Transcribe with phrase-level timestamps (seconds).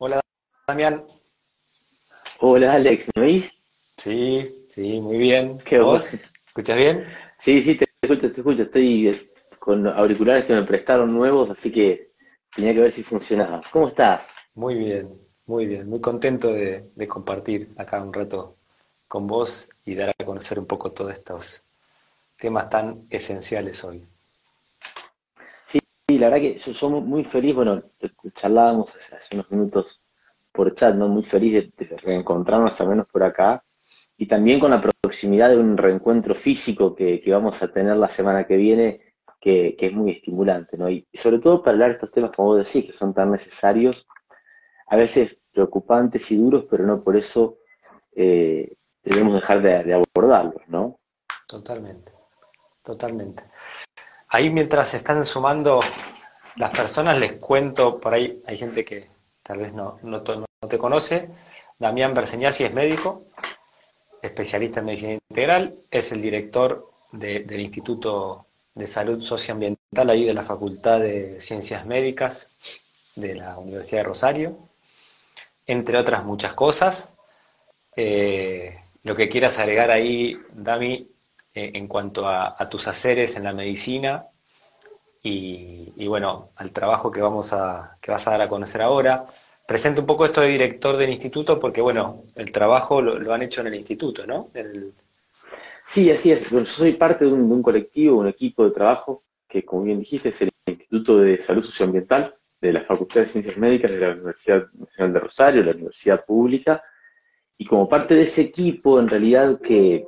[0.00, 0.20] Hola,
[0.66, 1.06] Damián.
[2.40, 3.52] Hola, Alex, ¿me oís?
[3.96, 5.58] Sí, sí, muy bien.
[5.60, 6.12] ¿Qué ¿Vos?
[6.46, 7.04] ¿Escuchas bien?
[7.38, 8.62] Sí, sí, te escucho, te escucho.
[8.64, 12.12] Estoy eh, con auriculares que me prestaron nuevos, así que
[12.54, 13.62] tenía que ver si funcionaba.
[13.72, 14.26] ¿Cómo estás?
[14.54, 15.08] Muy bien,
[15.46, 15.88] muy bien.
[15.88, 18.56] Muy contento de, de compartir acá un rato
[19.08, 21.64] con vos y dar a conocer un poco todos estos
[22.38, 24.04] temas tan esenciales hoy.
[26.20, 27.82] La verdad que yo soy muy feliz, bueno,
[28.34, 30.02] charlábamos hace, unos minutos
[30.52, 31.08] por chat, ¿no?
[31.08, 33.64] Muy feliz de, reencontrarnos al menos por acá
[34.18, 38.46] y también con la proximidad de un reencuentro físico que, vamos a tener la semana
[38.46, 39.00] que viene,
[39.40, 40.90] que, es muy estimulante, ¿no?
[40.90, 44.06] Y, sobre todo para hablar de estos temas, como vos decís, que son tan necesarios,
[44.88, 47.56] a veces preocupantes y duros, pero no por eso
[48.14, 51.00] eh, debemos dejar de, de abordarlos, ¿no?
[51.48, 52.12] Totalmente,
[52.82, 53.44] totalmente.
[54.30, 55.80] Ahí mientras se están sumando
[56.54, 59.08] las personas, les cuento, por ahí hay gente que
[59.42, 61.28] tal vez no, no, te conoce.
[61.78, 63.24] Damián Berseñasi es médico,
[64.22, 70.34] especialista en medicina integral, es el director de, del Instituto de Salud Socioambiental ahí de
[70.34, 72.56] la Facultad de Ciencias Médicas
[73.16, 74.58] de la Universidad de Rosario,
[75.66, 77.12] entre otras muchas cosas.
[77.96, 81.09] Eh, lo que quieras agregar ahí, Dami,
[81.54, 84.26] eh, en cuanto a, tus haceres en la medicina
[85.22, 89.26] y, bueno, al trabajo que, vamos a, que vas a dar a conocer ahora.
[89.66, 93.60] Presento un poco esto de director del instituto porque, bueno, el trabajo lo, han hecho
[93.60, 94.50] en el instituto, ¿no?
[95.86, 96.48] Sí, así es.
[96.50, 99.98] Yo soy parte de un, de un colectivo, un equipo de trabajo que, como bien
[99.98, 104.12] dijiste, es el Instituto de Salud Socioambiental de la Facultad de Ciencias Médicas de la
[104.12, 106.82] Universidad Nacional de Rosario, la Universidad Pública,
[107.58, 110.06] y como parte de ese equipo, en realidad que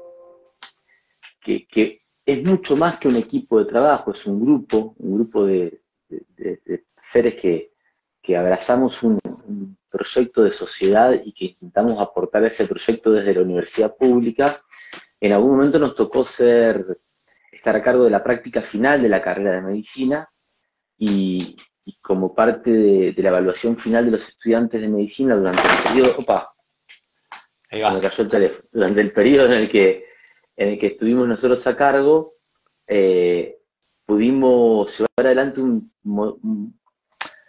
[1.43, 5.45] que, que, es mucho más que un equipo de trabajo, es un grupo, un grupo
[5.45, 7.73] de, de, de seres que,
[8.23, 13.43] que abrazamos un, un, proyecto de sociedad y que intentamos aportar ese proyecto desde la
[13.43, 14.63] universidad pública.
[15.21, 16.99] En algún momento nos tocó ser,
[17.51, 20.31] estar a cargo de la práctica final de la carrera de medicina
[20.97, 25.61] y, y como parte de, de, la evaluación final de los estudiantes de medicina durante
[25.61, 26.55] el periodo, opa,
[27.71, 27.93] Ahí va.
[27.93, 30.07] me cayó el teléfono, durante el periodo en el que
[30.57, 32.35] en el que estuvimos nosotros a cargo,
[32.87, 33.59] eh,
[34.05, 36.81] pudimos llevar adelante un,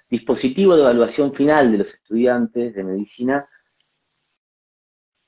[0.09, 3.49] dispositivo de evaluación final de los estudiantes de medicina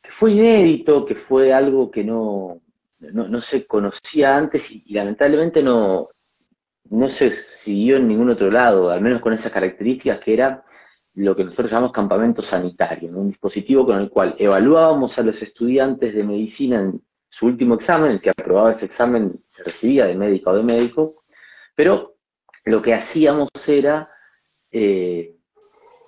[0.01, 2.61] que fue inédito, que fue algo que no,
[2.99, 6.09] no, se conocía antes y, lamentablemente no,
[6.91, 10.63] no se siguió en ningún otro lado, al menos con esas características que era
[11.15, 16.13] lo que nosotros llamamos campamento sanitario, un dispositivo con el cual evaluábamos a los estudiantes
[16.13, 17.01] de medicina en
[17.35, 21.25] su último examen, el que aprobaba ese examen se recibía de médico o de médico,
[21.75, 22.15] pero
[22.63, 24.09] lo que hacíamos era,
[24.71, 25.35] eh,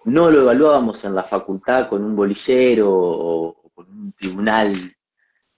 [0.05, 4.95] no lo evaluábamos en la facultad con un bolillero o, o con un tribunal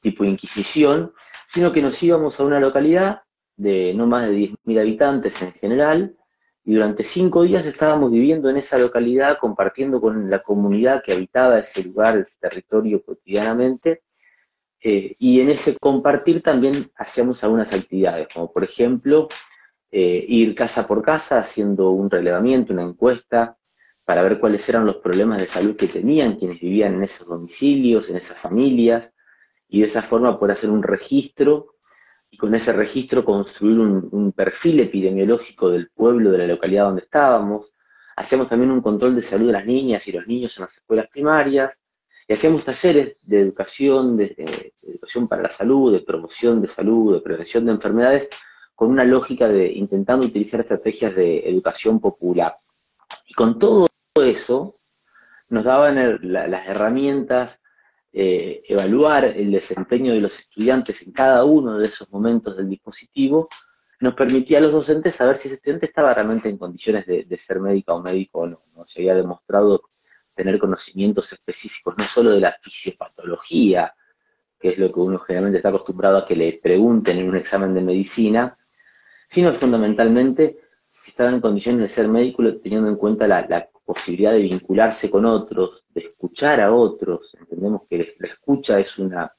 [0.02, 1.14] tipo inquisición,
[1.46, 3.22] sino que nos íbamos a una localidad
[3.56, 6.18] de no más de 10.000 habitantes en general,
[6.64, 11.60] y durante cinco días estábamos viviendo en esa localidad, compartiendo con la comunidad que habitaba
[11.60, 14.02] ese lugar, ese territorio cotidianamente,
[14.82, 19.28] eh, y en ese compartir también hacíamos algunas actividades, como por ejemplo
[19.92, 23.58] eh, ir casa por casa haciendo un relevamiento, una encuesta,
[24.06, 28.10] para ver cuáles eran los problemas de salud que tenían quienes vivían en esos domicilios,
[28.10, 29.14] en esas familias,
[29.68, 31.76] y de esa forma poder hacer un registro
[32.32, 37.02] y con ese registro construir un, un perfil epidemiológico del pueblo, de la localidad donde
[37.04, 37.74] estábamos.
[38.16, 41.08] Hacíamos también un control de salud de las niñas y los niños en las escuelas
[41.10, 41.80] primarias,
[42.30, 47.22] y hacíamos talleres de educación, de, educación para la salud, de promoción de salud, de
[47.22, 48.30] prevención de enfermedades,
[48.76, 52.60] con una lógica de intentando utilizar estrategias de educación popular.
[53.26, 53.88] Y con todo
[54.24, 54.80] eso
[55.50, 57.62] nos daban las herramientas,
[58.14, 63.50] eh, evaluar el desempeño de los estudiantes en cada uno de esos momentos del dispositivo,
[64.02, 67.38] nos permitía a los docentes saber si ese estudiante estaba realmente en condiciones de, de
[67.40, 68.62] ser médica o médico o no.
[68.76, 68.86] ¿no?
[68.86, 69.82] Se había demostrado
[70.40, 73.94] tener conocimientos específicos, no solo de la fisiopatología,
[74.58, 77.74] que es lo que uno generalmente está acostumbrado a que le pregunten en un examen
[77.74, 78.58] de medicina,
[79.28, 80.58] sino fundamentalmente
[81.04, 85.10] si estaba en condiciones de ser médico teniendo en cuenta la, la posibilidad de vincularse
[85.10, 87.36] con otros, de escuchar a otros.
[87.38, 89.34] Entendemos que la escucha es una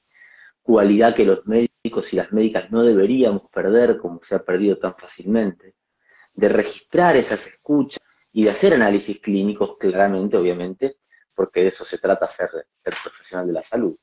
[0.61, 4.94] cualidad que los médicos y las médicas no deberíamos perder como se ha perdido tan
[4.96, 5.76] fácilmente,
[6.35, 8.00] de registrar esas escuchas
[8.32, 10.97] y de hacer análisis clínicos claramente, obviamente,
[11.35, 13.97] porque de eso se trata ser, ser profesional de la salud.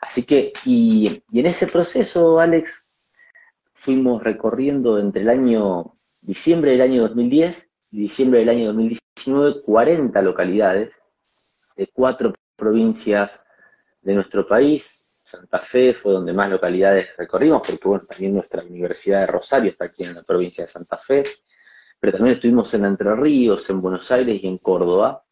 [0.00, 2.86] Así que, y, y, en ese proceso, Alex,
[3.72, 10.22] fuimos recorriendo entre el año diciembre del año 2010 y diciembre del año 2019 40
[10.22, 10.92] localidades,
[11.76, 13.40] de cuatro provincias
[14.00, 15.06] de nuestro país.
[15.24, 19.86] Santa Fe fue donde más localidades recorrimos, porque bueno, también nuestra Universidad de Rosario está
[19.86, 21.24] aquí en la provincia de Santa Fe,
[21.98, 25.24] pero también estuvimos en Entre Ríos, en Buenos Aires y en Córdoba.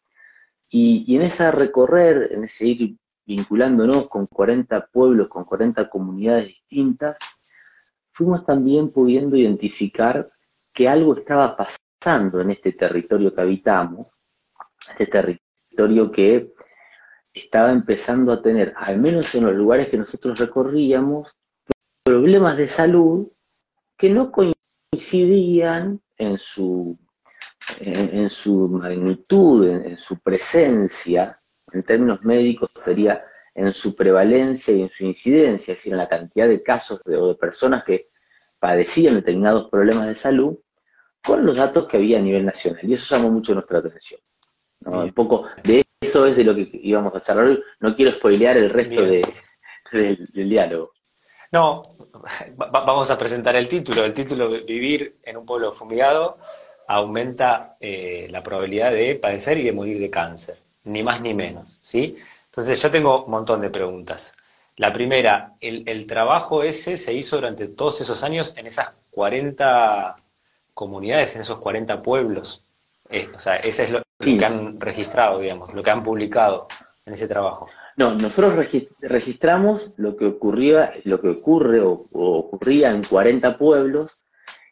[0.69, 2.95] Y, en ese recorrer, en ese ir
[3.25, 7.17] vinculándonos con 40 pueblos, con 40 comunidades distintas,
[8.11, 10.29] fuimos también pudiendo identificar
[10.73, 14.07] que algo estaba pasando en este territorio que habitamos,
[14.89, 16.53] este territorio que
[17.33, 21.35] estaba empezando a tener, al menos en los lugares que nosotros recorríamos,
[22.03, 23.27] problemas de salud
[23.97, 26.97] que no coincidían en su,
[27.79, 31.41] en, su magnitud, en, su presencia,
[31.71, 33.23] en términos médicos sería
[33.53, 37.15] en su prevalencia y en su incidencia, es decir, en la cantidad de casos de,
[37.17, 38.09] o de personas que
[38.59, 40.57] padecían determinados problemas de salud,
[41.25, 42.81] con los datos que había a nivel nacional.
[42.83, 44.19] Y eso llamó mucho nuestra atención.
[44.85, 47.63] Un poco de eso es de lo que íbamos a charlar hoy.
[47.79, 50.91] No quiero spoilear el resto del, diálogo.
[51.51, 51.81] No,
[52.55, 54.03] vamos a presentar el título.
[54.03, 56.37] El título Vivir en un pueblo fumigado
[56.87, 61.79] aumenta eh, la probabilidad de padecer y de morir de cáncer, ni más ni menos,
[61.81, 62.15] ¿sí?
[62.45, 64.37] Entonces yo tengo un montón de preguntas.
[64.77, 70.17] La primera, el, trabajo ese se hizo durante todos esos años en esas 40
[70.73, 72.65] comunidades, en esos 40 pueblos.
[73.09, 76.67] Eh, o sea, ese es lo, que han registrado, digamos, lo que han publicado
[77.05, 77.69] en ese trabajo.
[77.97, 78.67] No, nosotros
[78.99, 84.17] registramos lo que ocurría, lo que ocurre o, ocurría en 40 pueblos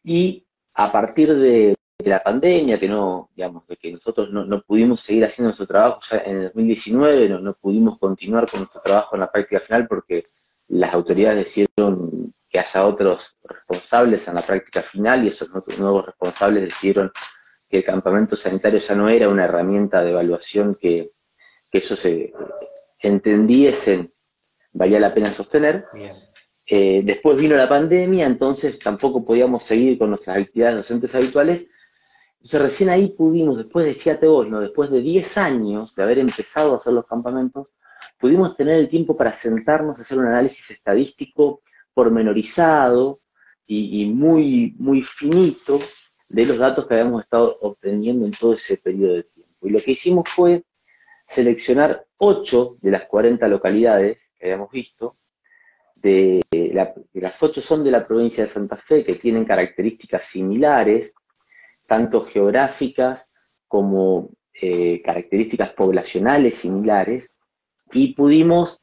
[0.03, 5.23] y a partir de, la pandemia, que no, digamos, de que nosotros no, pudimos seguir
[5.23, 9.31] haciendo nuestro trabajo en el 2019, no, no pudimos continuar con nuestro trabajo en la
[9.31, 10.25] práctica final porque
[10.67, 16.65] las autoridades decidieron que haya otros responsables en la práctica final y esos nuevos responsables
[16.65, 17.09] decidieron
[17.69, 21.11] que el campamento sanitario ya no era una herramienta de evaluación que,
[21.71, 22.33] que ellos se
[23.03, 24.13] entendiesen
[24.73, 25.85] valía la pena sostener.
[26.65, 31.67] Eh, después vino la pandemia, entonces tampoco podíamos seguir con nuestras actividades docentes habituales.
[32.35, 34.59] Entonces recién ahí pudimos, después de, fíjate vos, ¿no?
[34.59, 37.67] después de 10 años de haber empezado a hacer los campamentos,
[38.19, 41.61] pudimos tener el tiempo para sentarnos a hacer un análisis estadístico
[41.94, 43.21] pormenorizado
[43.65, 45.79] y, y muy, muy finito
[46.27, 49.67] de los datos que habíamos estado obteniendo en todo ese periodo de tiempo.
[49.67, 50.63] Y lo que hicimos fue
[51.33, 55.18] seleccionar 8 de las 40 localidades que habíamos visto,
[55.95, 56.41] de,
[57.13, 61.13] las 8 son de la provincia de Santa Fe, que tienen características similares,
[61.88, 63.27] tanto geográficas
[63.68, 67.31] como eh, características poblacionales similares,
[67.94, 68.81] y pudimos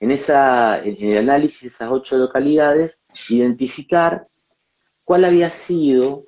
[0.00, 4.28] en, esa, en el análisis de esas ocho localidades identificar
[5.04, 6.24] cuál había sido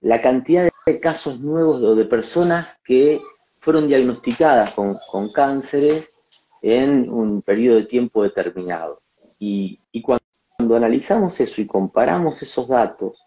[0.00, 3.20] la cantidad de casos nuevos o de personas que
[3.62, 4.98] fueron diagnosticadas con,
[5.32, 6.12] cánceres
[6.60, 9.00] en un periodo de tiempo determinado.
[9.38, 13.24] Y, cuando, analizamos eso y comparamos esos datos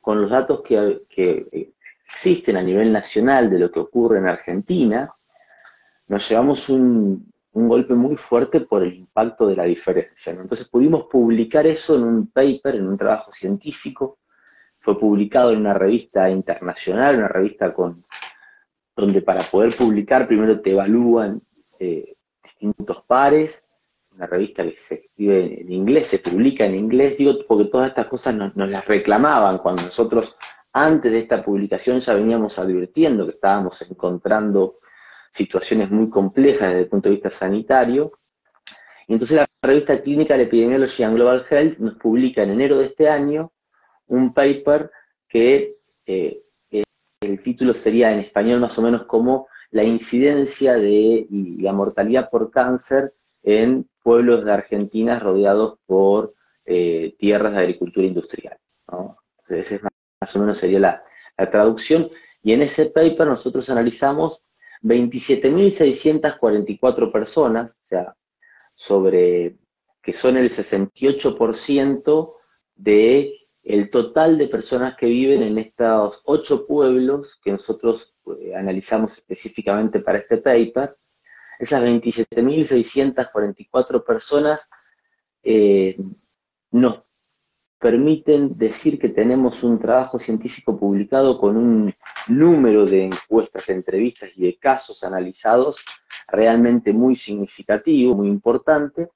[0.00, 1.74] con los datos que,
[2.06, 5.12] existen a nivel nacional de lo que ocurre en Argentina,
[6.06, 10.32] nos llevamos un, golpe muy fuerte por el impacto de la diferencia.
[10.32, 14.18] Entonces pudimos publicar eso en un paper, en un trabajo científico,
[14.78, 18.04] fue publicado en una revista internacional, una revista con
[18.94, 21.42] donde para poder publicar primero te evalúan
[21.78, 23.64] eh, distintos pares,
[24.14, 28.06] una revista que se escribe en inglés, se publica en inglés, digo, porque todas estas
[28.06, 30.36] cosas nos, las reclamaban cuando nosotros
[30.72, 34.78] antes de esta publicación ya veníamos advirtiendo que estábamos encontrando
[35.30, 38.12] situaciones muy complejas desde el punto de vista sanitario.
[39.06, 43.08] Y entonces la revista Clinical Epidemiology and Global Health nos publica en enero de este
[43.08, 43.52] año
[44.06, 44.90] un paper
[45.28, 46.42] que eh,
[47.22, 52.30] el título sería en español más o menos como la incidencia de y la mortalidad
[52.30, 58.56] por cáncer en pueblos de Argentina rodeados por eh, tierras de agricultura industrial.
[58.86, 59.88] Entonces, esa
[60.20, 61.02] más o menos sería la,
[61.36, 62.08] la traducción.
[62.42, 64.44] Y en ese paper nosotros analizamos
[64.82, 68.14] 27.644 personas, o sea,
[68.74, 69.56] sobre
[70.02, 72.34] que son el 68%
[72.74, 79.14] de el total de personas que viven en estos ocho pueblos que nosotros eh, analizamos
[79.14, 80.96] específicamente para este paper,
[81.58, 84.68] esas 27.644 personas
[85.44, 85.96] eh,
[86.72, 87.02] nos
[87.78, 91.94] permiten decir que tenemos un trabajo científico publicado con un
[92.28, 95.84] número de encuestas, de entrevistas y de casos analizados
[96.28, 99.08] realmente muy significativo, muy importante,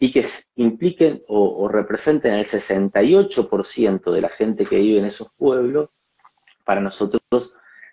[0.00, 0.26] y que
[0.56, 5.90] impliquen o, representen el 68% de la gente que vive en esos pueblos,
[6.64, 7.20] para nosotros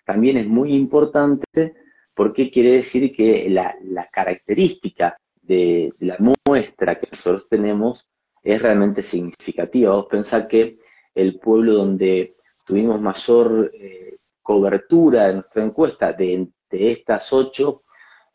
[0.04, 1.74] también es muy importante
[2.18, 8.10] ¿Por qué quiere decir que la, característica de, la muestra que nosotros tenemos
[8.42, 9.94] es realmente significativa?
[9.94, 10.80] Vos pensás que
[11.14, 12.34] el pueblo donde
[12.66, 17.84] tuvimos mayor eh, cobertura en nuestra encuesta, de, estas ocho,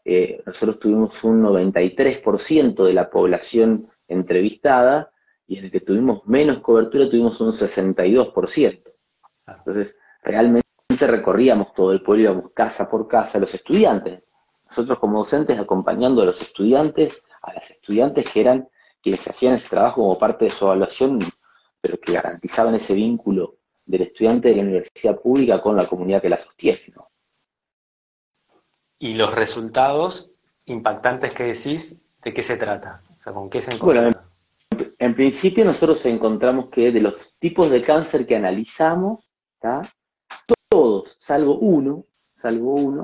[0.06, 5.12] eh, nosotros tuvimos un 93% de la población entrevistada
[5.48, 8.84] y en el que tuvimos menos cobertura tuvimos un 62%.
[9.48, 10.64] Entonces, realmente
[11.00, 14.24] recorríamos todo el pueblo, íbamos casa por casa, los estudiantes.
[14.66, 18.70] Nosotros como docentes acompañando a los estudiantes, a las estudiantes que eran
[19.02, 21.20] quienes hacían ese trabajo como parte de su evaluación,
[21.82, 26.30] pero que garantizaban ese vínculo del estudiante de la universidad pública con la comunidad que
[26.30, 26.80] la sostiene.
[29.04, 30.32] ¿Y los resultados
[30.64, 33.02] impactantes que decís, de qué se trata?
[33.14, 34.14] O sea, ¿con qué se encuentra?
[34.70, 39.30] Bueno, en, principio nosotros encontramos que de los tipos de cáncer que analizamos,
[40.70, 42.06] todos, salvo uno,
[42.38, 43.04] salvo uno,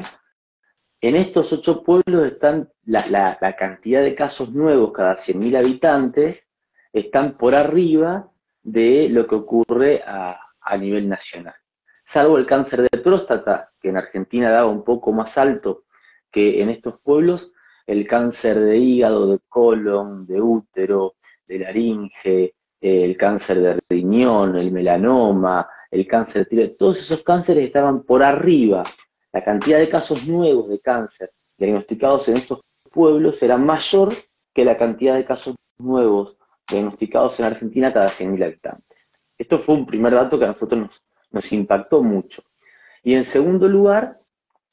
[1.01, 6.47] en estos ocho pueblos están la, cantidad de casos nuevos cada 100.000 habitantes
[6.93, 8.31] están por arriba
[8.63, 11.55] de lo que ocurre a, a nivel nacional.
[12.05, 15.83] Salvo el cáncer de próstata, que en Argentina daba un poco más alto
[16.31, 17.51] que en estos pueblos,
[17.85, 21.15] el cáncer de hígado, de colon, de útero,
[21.47, 27.65] de laringe, el cáncer de riñón, el melanoma, el cáncer de tiroides, todos esos cánceres
[27.65, 28.83] estaban por arriba.
[29.31, 34.13] La cantidad de casos nuevos de cáncer diagnosticados en estos pueblos era mayor
[34.53, 36.37] que la cantidad de casos nuevos
[36.69, 39.09] diagnosticados en Argentina cada 100.000 habitantes.
[39.37, 42.43] Esto fue un primer dato que a nosotros nos, nos impactó mucho.
[43.03, 44.19] Y en segundo lugar,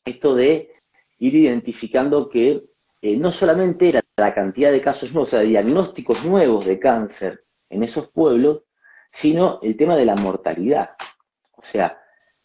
[0.05, 0.76] esto de
[1.19, 2.65] ir identificando que
[3.03, 6.79] eh, no solamente era la cantidad de casos nuevos, o sea, de diagnósticos nuevos de
[6.79, 8.65] cáncer en esos pueblos,
[9.11, 10.91] sino el tema de la mortalidad.
[11.53, 11.99] O sea,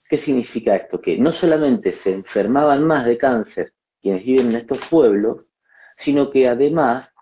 [0.10, 1.02] ¿qué significa esto?
[1.02, 5.46] Que no solamente se enfermaban más de cáncer quienes viven en estos pueblos,
[5.96, 7.14] sino que además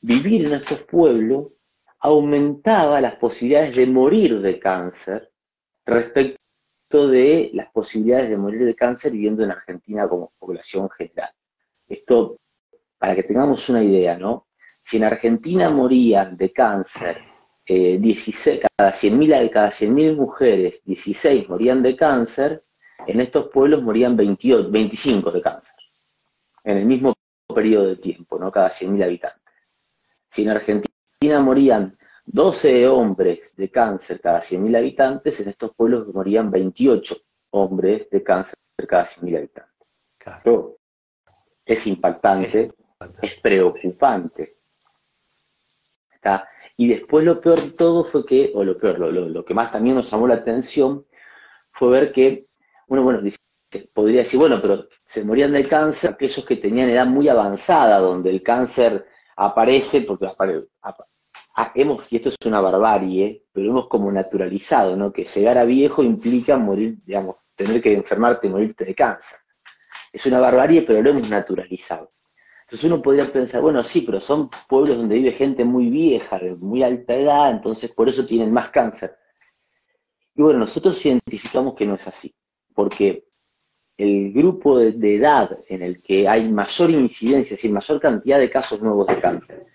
[0.00, 1.60] vivir en estos pueblos
[2.00, 5.30] aumentaba las posibilidades de morir de cáncer
[5.86, 6.41] respecto
[6.92, 11.30] de las posibilidades de morir de cáncer viviendo en Argentina como población general.
[11.88, 12.38] Esto,
[12.98, 14.46] para que tengamos una idea, ¿no?
[14.82, 17.18] Si en Argentina morían de cáncer
[17.66, 22.64] 16, eh, cada 100.000 cada 100 mujeres, 16 morían de cáncer,
[23.06, 25.74] en estos pueblos morían 28, 25 de cáncer,
[26.64, 27.14] en el mismo
[27.54, 28.50] periodo de tiempo, ¿no?
[28.50, 29.54] Cada 100.000 habitantes.
[30.28, 36.50] Si en Argentina morían 12 hombres de cáncer cada 100.000 habitantes, en estos pueblos morían
[36.50, 37.16] 28
[37.50, 39.72] hombres de cáncer cada 100.000 habitantes.
[40.18, 40.78] Esto
[41.64, 42.72] es impactante,
[43.20, 44.56] es, preocupante.
[46.76, 49.96] Y después lo peor de todo fue que, o lo peor, lo, que más también
[49.96, 51.06] nos llamó la atención,
[51.72, 52.46] fue ver que,
[52.88, 53.20] uno, bueno,
[53.92, 58.30] podría decir, bueno, pero se morían de cáncer aquellos que tenían edad muy avanzada, donde
[58.30, 60.68] el cáncer aparece, porque aparece,
[61.74, 65.12] hemos, y esto es una barbarie, pero hemos como naturalizado, ¿no?
[65.12, 69.38] Que llegar a viejo implica morir, digamos, tener que enfermarte morirte de cáncer.
[70.12, 72.10] Es una barbarie, pero lo hemos naturalizado.
[72.62, 76.54] Entonces uno podría pensar, bueno, sí, pero son pueblos donde vive gente muy vieja, de
[76.54, 79.16] muy alta edad, entonces por eso tienen más cáncer.
[80.34, 82.34] Y bueno, nosotros identificamos que no es así,
[82.74, 83.26] porque
[83.98, 88.50] el grupo de edad en el que hay mayor incidencia, es decir, mayor cantidad de
[88.50, 89.66] casos nuevos de cáncer,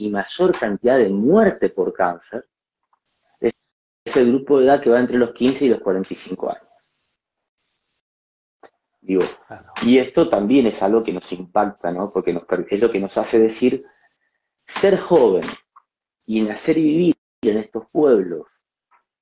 [0.00, 2.46] y mayor cantidad de muerte por cáncer
[4.10, 6.64] es el grupo de edad que va entre los 15 y los 45 años.
[9.02, 9.22] Digo,
[9.82, 12.12] y esto también es algo que nos impacta, ¿no?
[12.12, 13.84] Porque nos, es lo que nos hace decir,
[14.66, 15.44] ser joven
[16.26, 18.62] y nacer y vivir en estos pueblos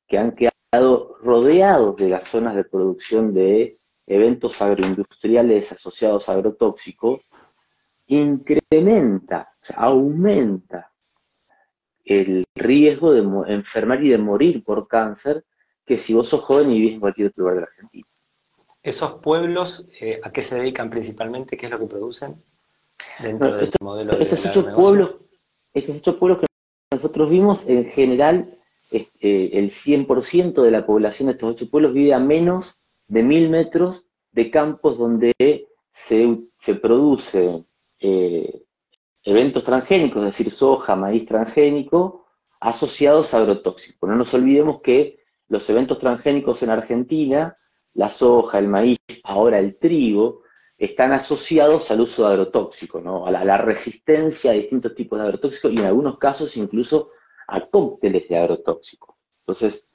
[0.06, 7.28] que han quedado rodeados de las zonas de producción de eventos agroindustriales asociados a agrotóxicos,
[8.06, 10.90] incrementa, aumenta
[12.04, 15.44] el riesgo de enfermar y de morir por cáncer
[15.84, 18.06] que si vos sos joven y vivís en cualquier otro lugar de la Argentina.
[18.82, 21.56] ¿Esos pueblos eh, a qué se dedican principalmente?
[21.56, 22.42] ¿Qué es lo que producen
[23.20, 25.14] dentro del modelo de estos ocho pueblos
[25.74, 26.46] Estos ocho pueblos que
[26.92, 28.58] nosotros vimos, en general,
[28.90, 33.50] este, el 100% de la población de estos ocho pueblos vive a menos de mil
[33.50, 35.32] metros de campos donde
[35.92, 37.64] se, se produce
[38.00, 38.62] eh,
[39.28, 42.26] eventos transgénicos, es decir, soja, maíz transgénico,
[42.60, 44.08] asociados a agrotóxicos.
[44.08, 47.56] No nos olvidemos que los eventos transgénicos en Argentina,
[47.94, 50.42] la soja, el maíz, ahora el trigo,
[50.78, 53.26] están asociados al uso de agrotóxicos, ¿no?
[53.26, 57.10] a, la, resistencia a distintos tipos de agrotóxicos y en algunos casos incluso
[57.48, 59.16] a cócteles de agrotóxicos.
[59.40, 59.86] Entonces,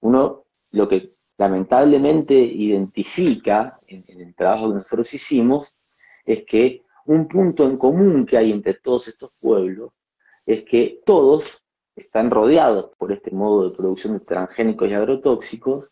[0.00, 5.76] uno lo que lamentablemente identifica en el trabajo que nosotros hicimos
[6.24, 9.92] es que un punto en común que hay entre todos estos pueblos
[10.46, 11.62] es que todos
[11.96, 15.90] están rodeados por este modo de producción de transgénicos y agrotóxicos,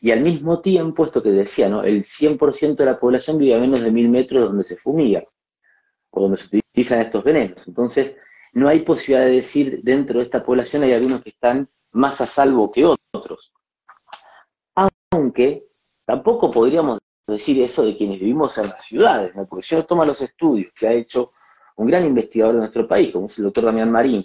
[0.00, 1.82] y al mismo tiempo, esto que decía, ¿no?
[1.82, 5.24] el 100% de la población vive a menos de mil metros donde se fumiga,
[6.10, 7.68] o donde se utilizan estos venenos.
[7.68, 8.16] Entonces,
[8.52, 12.26] no hay posibilidad de decir dentro de esta población hay algunos que están más a
[12.26, 13.52] salvo que otros.
[15.12, 15.66] Aunque
[16.06, 19.46] tampoco podríamos decir eso de quienes vivimos en las ciudades, ¿no?
[19.46, 21.32] porque si uno toma los estudios que ha hecho
[21.76, 24.24] un gran investigador de nuestro país, como es el doctor Damián Marín,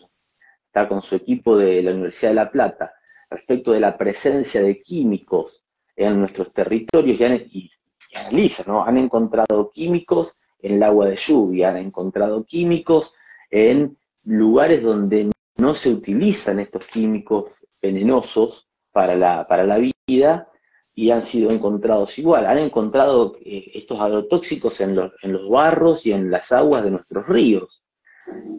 [0.66, 2.94] está con su equipo de la Universidad de La Plata,
[3.30, 5.64] respecto de la presencia de químicos
[5.96, 7.72] en nuestros territorios y,
[8.14, 8.84] analiza, ¿no?
[8.86, 13.14] Han encontrado químicos en el agua de lluvia, han encontrado químicos
[13.50, 20.50] en lugares donde no se utilizan estos químicos venenosos para la, para la vida
[20.96, 22.46] y han sido encontrados igual.
[22.46, 26.92] Han encontrado eh, estos agrotóxicos en los, en los barros y en las aguas de
[26.92, 27.84] nuestros ríos.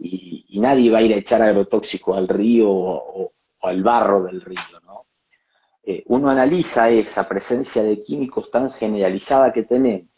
[0.01, 4.59] Y, nadie va a ir a echar agrotóxico al río o, al barro del río.
[4.85, 5.05] ¿no?
[5.83, 10.09] Eh, uno analiza esa presencia de químicos tan generalizada que tenemos.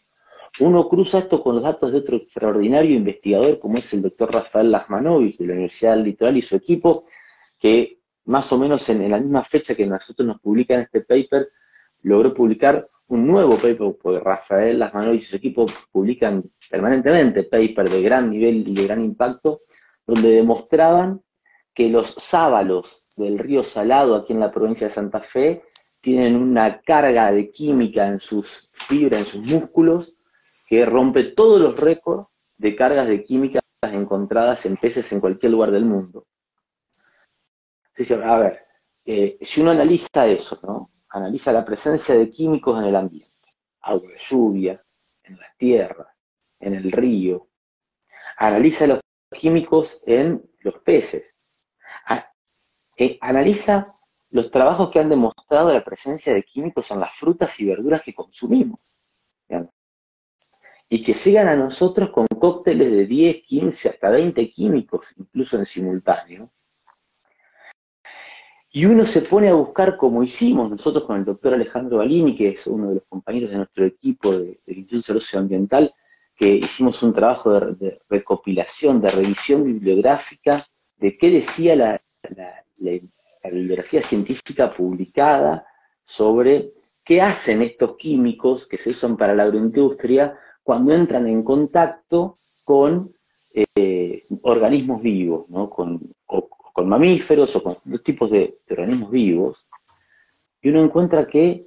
[0.60, 4.70] Uno cruza esto con los datos de otro extraordinario investigador como es el doctor Rafael
[4.72, 7.04] Lasmanovich de la Universidad del Litoral y su equipo,
[7.58, 11.50] que más o menos en, en la misma fecha que nosotros nos publican este paper,
[12.02, 18.02] logró publicar un nuevo paper, porque Rafael Lasmano y su equipo publican permanentemente papers de
[18.02, 19.62] gran nivel y de gran impacto,
[20.06, 21.20] donde demostraban
[21.74, 25.62] que los sábalos del río Salado aquí en la provincia de Santa Fe
[26.00, 30.14] tienen una carga de química en sus fibras, en sus músculos,
[30.66, 35.70] que rompe todos los récords de cargas de química encontradas en peces en cualquier lugar
[35.70, 36.26] del mundo.
[38.24, 38.60] a ver,
[39.04, 40.90] eh, si uno analiza eso, ¿no?
[41.10, 44.84] Analiza la presencia de químicos en el ambiente, agua de lluvia,
[45.22, 46.08] en las tierras,
[46.58, 47.48] en el río,
[48.36, 49.00] analiza los
[49.30, 51.24] químicos en los peces,
[52.96, 53.96] eh, analiza
[54.30, 58.14] los trabajos que han demostrado la presencia de químicos en las frutas y verduras que
[58.14, 58.96] consumimos.
[60.92, 65.64] Y que llegan a nosotros con cócteles de 10, 15, hasta 20 químicos, incluso en
[65.64, 66.50] simultáneo,
[68.72, 72.50] y uno se pone a buscar, como hicimos nosotros con el doctor Alejandro Balini, que
[72.50, 75.94] es uno de los compañeros de nuestro equipo del Instituto de Ambiental,
[76.36, 80.66] que hicimos un trabajo de, recopilación, de revisión bibliográfica
[80.98, 82.00] de qué decía la,
[83.42, 85.66] bibliografía científica publicada
[86.04, 92.38] sobre qué hacen estos químicos que se usan para la agroindustria cuando entran en contacto
[92.62, 93.12] con
[93.52, 95.68] eh, organismos vivos, ¿no?
[95.68, 96.00] con,
[96.72, 99.68] con mamíferos o con dos tipos de, organismos vivos,
[100.62, 101.66] y uno encuentra que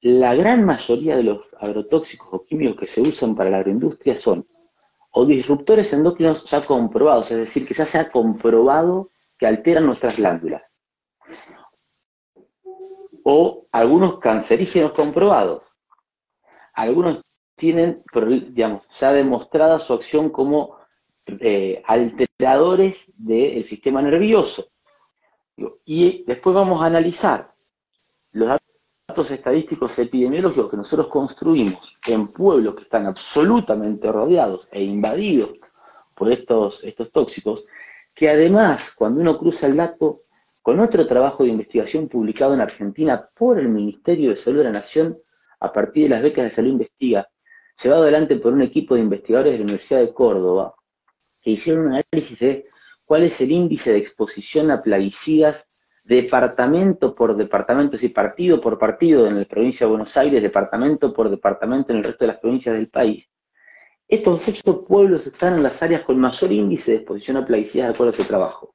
[0.00, 4.46] la gran mayoría de los agrotóxicos o químicos que se usan para la agroindustria son
[5.10, 10.16] o disruptores endócrinos ya comprobados, es decir, que ya se ha comprobado que alteran nuestras
[10.16, 10.74] glándulas,
[13.24, 15.62] o algunos cancerígenos comprobados.
[16.74, 17.22] Algunos
[17.56, 18.02] tienen,
[18.50, 20.77] digamos, ya demostrada su acción como
[21.40, 24.68] eh, alteradores del sistema nervioso.
[25.84, 27.52] Y después vamos a analizar
[28.32, 28.48] los
[29.08, 35.50] datos estadísticos epidemiológicos que nosotros construimos en pueblos que están absolutamente rodeados e invadidos
[36.14, 37.64] por estos, estos tóxicos,
[38.14, 40.22] que además, cuando uno cruza el dato
[40.62, 44.72] con otro trabajo de investigación publicado en Argentina por el Ministerio de Salud de la
[44.72, 45.18] Nación,
[45.60, 47.28] a partir de las becas de salud investiga,
[47.82, 50.74] llevado adelante por un equipo de investigadores de la Universidad de Córdoba,
[51.48, 52.66] que hicieron un análisis de
[53.06, 55.70] cuál es el índice de exposición a plaguicidas
[56.04, 61.10] departamento por departamento, es decir, partido por partido en la provincia de Buenos Aires, departamento
[61.10, 63.30] por departamento en el resto de las provincias del país.
[64.06, 67.94] Estos ocho pueblos están en las áreas con mayor índice de exposición a plaguicidas de
[67.94, 68.74] acuerdo a ese trabajo.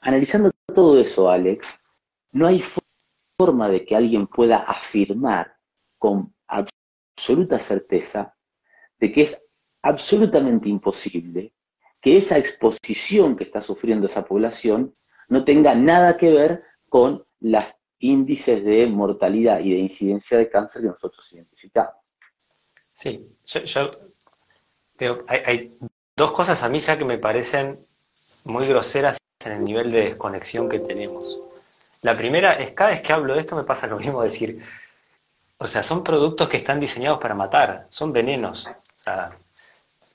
[0.00, 1.66] Analizando todo eso, Alex,
[2.30, 2.62] no hay
[3.36, 5.56] forma de que alguien pueda afirmar
[5.98, 8.36] con absoluta certeza
[9.00, 9.48] de que es
[9.82, 11.54] absolutamente imposible
[12.00, 14.94] que esa exposición que está sufriendo esa población
[15.28, 17.64] no tenga nada que ver con los
[17.98, 21.94] índices de mortalidad y de incidencia de cáncer que nosotros identificamos.
[22.94, 23.90] Sí, yo,
[25.28, 25.76] hay,
[26.16, 27.86] dos cosas a mí ya que me parecen
[28.44, 31.40] muy groseras en el nivel de desconexión que tenemos.
[32.02, 34.62] La primera es cada vez que hablo de esto me pasa lo mismo decir,
[35.58, 38.66] o sea, son productos que están diseñados para matar, son venenos.
[38.66, 39.30] O sea,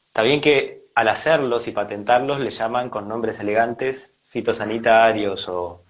[0.06, 5.82] está bien que al hacerlos y patentarlos le llaman con nombres elegantes fitosanitarios o,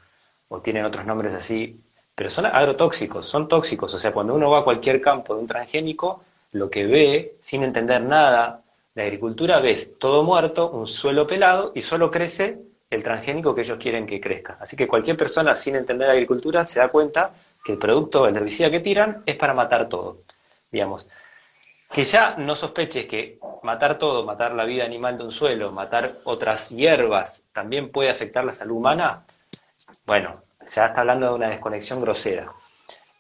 [0.62, 1.82] tienen otros nombres así,
[2.13, 3.92] pero son agrotóxicos, son tóxicos.
[3.96, 7.63] O sea, cuando uno va a cualquier campo de un transgénico, lo que ve, sin
[7.63, 8.62] entender nada
[8.94, 12.60] de agricultura ves todo muerto, un suelo pelado y solo crece
[12.92, 14.58] el transgénico que ellos quieren que crezca.
[14.60, 17.32] Así que cualquier persona sin entender agricultura se da cuenta
[17.63, 20.18] que el producto, el herbicida que tiran, es para matar todo.
[20.72, 21.10] Digamos,
[21.93, 26.12] que ya no sospeches que matar todo, matar la vida animal de un suelo, matar
[26.23, 29.25] otras hierbas, también puede afectar la salud humana,
[30.06, 32.51] bueno, ya está hablando de una desconexión grosera.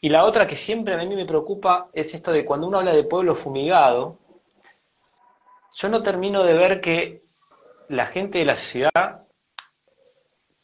[0.01, 2.93] Y la otra que siempre a mí me preocupa es esto de cuando uno habla
[2.93, 4.17] de pueblo fumigado,
[5.75, 7.23] yo no termino de ver que
[7.89, 9.27] la gente de la ciudad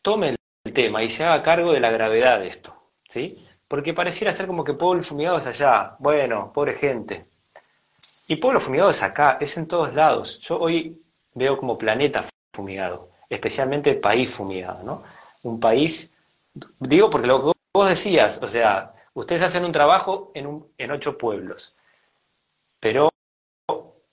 [0.01, 2.75] tome el tema y se haga cargo de la gravedad de esto,
[3.07, 3.45] ¿sí?
[3.67, 7.28] Porque pareciera ser como que pueblo fumigado es allá, bueno, pobre gente.
[8.29, 10.39] Y pueblo fumigado es acá, es en todos lados.
[10.41, 15.03] Yo hoy veo como planeta fumigado, especialmente país fumigado, ¿no?
[15.41, 16.15] Un país,
[16.79, 21.17] digo porque lo que vos decías, o sea, ustedes hacen un trabajo en, en ocho
[21.17, 21.75] pueblos,
[22.79, 23.09] pero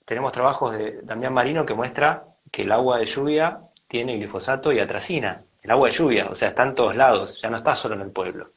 [0.03, 4.79] tenemos trabajos de Damián Marino que muestra que el agua de lluvia tiene glifosato y
[4.79, 5.43] atracina.
[5.61, 8.01] El agua de lluvia, o sea, está en todos lados, ya no está solo en
[8.01, 8.49] el pueblo.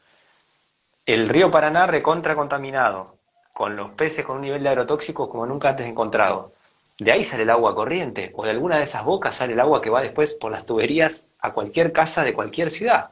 [1.04, 3.20] El río Paraná recontra contaminado,
[3.60, 6.54] con los peces con un nivel de agrotóxicos como nunca antes encontrado.
[6.98, 9.82] De ahí sale el agua corriente, o de alguna de esas bocas sale el agua
[9.82, 13.10] que va después por las tuberías a cualquier casa de cualquier ciudad.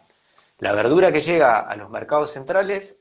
[0.60, 2.98] La verdura que llega a los mercados centrales,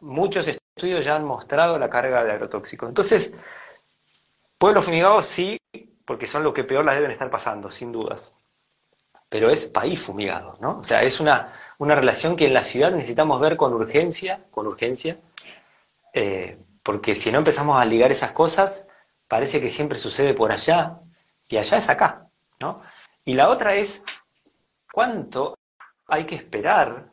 [0.00, 2.88] muchos estudios ya han mostrado la carga de agrotóxicos.
[2.88, 3.34] Entonces,
[4.56, 5.60] Pueblos fumigados sí,
[6.04, 8.36] porque son los que peor las deben estar pasando, sin dudas.
[9.28, 10.78] Pero es país fumigado, ¿no?
[10.78, 14.68] O sea, es una, una relación que en la ciudad necesitamos ver con urgencia, con
[14.68, 15.16] urgencia,
[16.12, 16.56] eh,
[16.88, 18.88] porque si no empezamos a ligar esas cosas,
[19.28, 20.98] parece que siempre sucede por allá,
[21.50, 22.80] y allá es acá, ¿no?
[23.26, 24.06] Y la otra es,
[24.90, 25.58] ¿cuánto
[26.06, 27.12] hay que esperar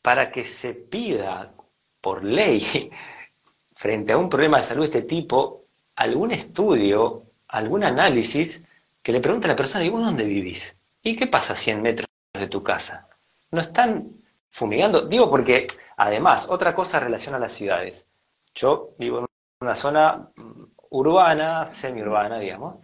[0.00, 1.52] para que se pida
[2.00, 2.90] por ley
[3.74, 8.64] frente a un problema de salud de este tipo algún estudio, algún análisis
[9.02, 10.80] que le pregunte a la persona, ¿y vos dónde vivís?
[11.02, 13.06] ¿Y qué pasa a 100 metros de tu casa?
[13.50, 14.12] ¿No están
[14.48, 15.02] fumigando?
[15.06, 15.66] Digo porque,
[15.98, 18.08] además, otra cosa relaciona a las ciudades.
[18.54, 19.26] Yo vivo en
[19.60, 22.76] una zona mm, urbana, semiurbana, digamos,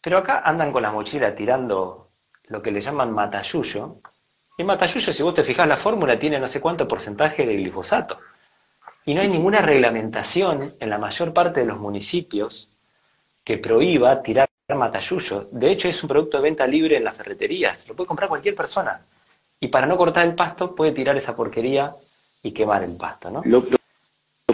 [0.00, 2.10] pero acá andan con la mochila tirando
[2.44, 3.96] lo que le llaman matayuyo.
[4.56, 8.18] Y matayuyo, si vos te fijas la fórmula, tiene no sé cuánto porcentaje de glifosato.
[9.04, 12.70] Y no hay ninguna reglamentación en la mayor parte de los municipios
[13.44, 15.48] que prohíba tirar matayuyo.
[15.52, 17.86] De hecho, es un producto de venta libre en las ferreterías.
[17.88, 19.00] Lo puede comprar cualquier persona.
[19.60, 21.94] Y para no cortar el pasto, puede tirar esa porquería
[22.46, 23.42] y quemar el pasto, ¿no?
[23.44, 23.64] Lo,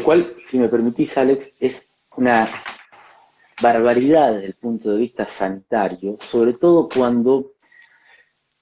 [0.03, 2.49] cual, si me permitís, Alex, es una
[3.61, 7.53] barbaridad desde el punto de vista sanitario, sobre todo cuando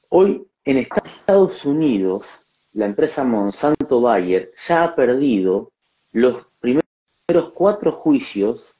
[0.09, 2.27] hoy en Estados Unidos
[2.73, 5.73] la empresa Monsanto Bayer ya ha perdido
[6.13, 8.75] los primeros cuatro juicios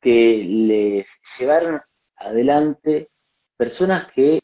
[0.00, 1.06] que les
[1.38, 1.80] llevaron
[2.16, 3.10] adelante
[3.56, 4.40] personas que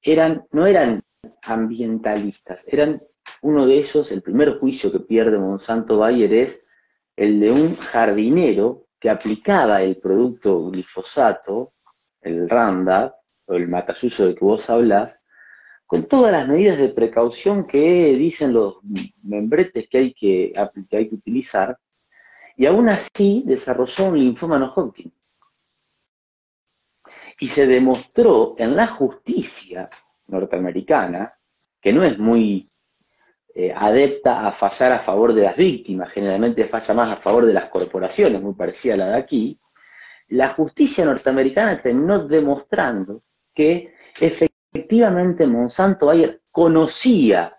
[0.00, 1.02] eran, no eran
[1.42, 3.02] ambientalistas, eran
[3.42, 6.64] uno de ellos, el primer juicio que pierde Monsanto Bayer es
[7.16, 11.74] el de un jardinero que aplicaba el producto glifosato,
[12.20, 15.18] el Randa, o el matasuyo de que vos hablas,
[15.86, 18.78] con todas las medidas de precaución que dicen los
[19.22, 20.52] membretes que hay que,
[20.92, 21.76] hay que utilizar,
[22.56, 25.12] y aún así desarrolló un linfoma no Hodgkin.
[27.40, 29.90] Y se demostró en la justicia
[30.28, 31.36] norteamericana,
[31.80, 32.71] que no es muy
[33.54, 37.52] eh, adepta a fallar a favor de las víctimas, generalmente falla más a favor de
[37.52, 39.60] las corporaciones, muy parecida a la de aquí,
[40.28, 43.22] la justicia norteamericana terminó demostrando
[43.54, 47.58] que efectivamente Monsanto Bayer conocía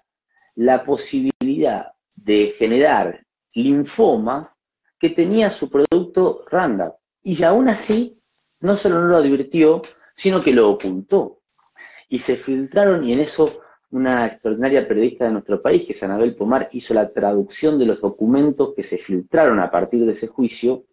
[0.56, 4.58] la posibilidad de generar linfomas
[4.99, 6.93] que tenía su producto Randall.
[7.21, 8.19] Y aún así,
[8.60, 9.84] no solo no lo advirtió,
[10.15, 11.41] sino que lo ocultó.
[12.10, 13.62] Y se filtraron, y en eso
[13.93, 18.01] una extraordinaria periodista de nuestro país, que es Anabel Pomar, hizo la traducción de los
[18.01, 20.86] documentos que se filtraron a partir de ese juicio,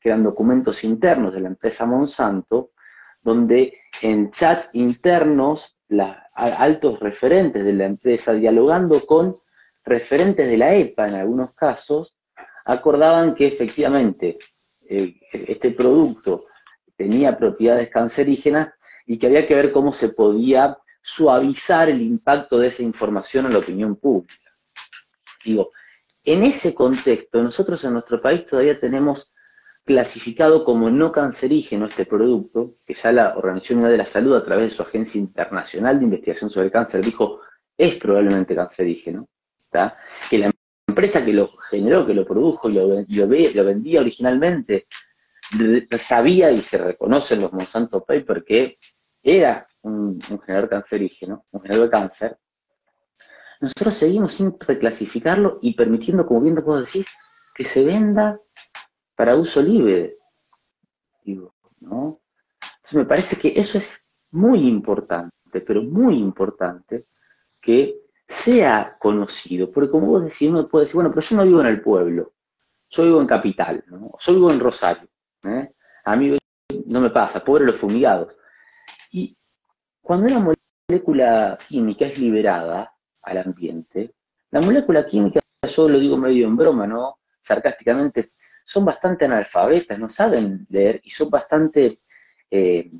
[0.00, 2.70] que eran documentos internos de la empresa Monsanto,
[3.22, 9.38] donde en chat internos, los altos referentes de la empresa, dialogando con
[9.84, 12.14] referentes de la EPA en algunos casos,
[12.64, 14.38] acordaban que efectivamente
[14.88, 16.46] eh, este producto
[16.96, 18.68] tenía propiedades cancerígenas
[19.06, 23.52] y que había que ver cómo se podía suavizar el impacto de esa información en
[23.52, 24.56] la opinión pública.
[25.44, 25.70] Digo,
[26.24, 29.30] en ese contexto, nosotros en nuestro país todavía tenemos
[29.84, 34.44] clasificado como no cancerígeno este producto, que ya la Organización Mundial de la Salud a
[34.46, 37.42] través de su Agencia Internacional de Investigación sobre el Cáncer dijo
[37.76, 39.28] es probablemente cancerígeno,
[40.30, 40.50] que la
[40.88, 42.88] empresa que lo generó, que lo produjo y lo,
[43.28, 44.86] vendía originalmente
[45.98, 48.78] sabía y se reconoce en los Monsanto Papers que
[49.22, 52.38] era un, generador cancerígeno, un generador de cáncer,
[53.60, 57.06] nosotros seguimos sin reclasificarlo y permitiendo, como bien vos decís,
[57.54, 58.40] que se venda
[59.14, 60.18] para uso libre.
[61.80, 62.20] ¿no?
[62.76, 67.06] Entonces me parece que eso es muy importante, pero muy importante
[67.60, 71.60] que sea conocido, porque como vos decís, uno puede decir, bueno, pero yo no vivo
[71.60, 72.32] en el pueblo,
[72.88, 74.12] yo vivo en Capital, ¿no?
[74.18, 75.08] yo vivo en Rosario,
[75.44, 75.72] ¿eh?
[76.04, 76.36] a mí
[76.86, 78.34] no me pasa, pobre los fumigados.
[79.10, 79.36] Y
[80.04, 80.54] cuando una
[80.86, 84.12] molécula química es liberada al ambiente,
[84.50, 87.20] la molécula química, yo lo digo medio en broma, ¿no?
[87.40, 88.32] Sarcásticamente,
[88.66, 92.00] son bastante analfabetas, no saben leer y son bastante
[92.50, 92.90] eh,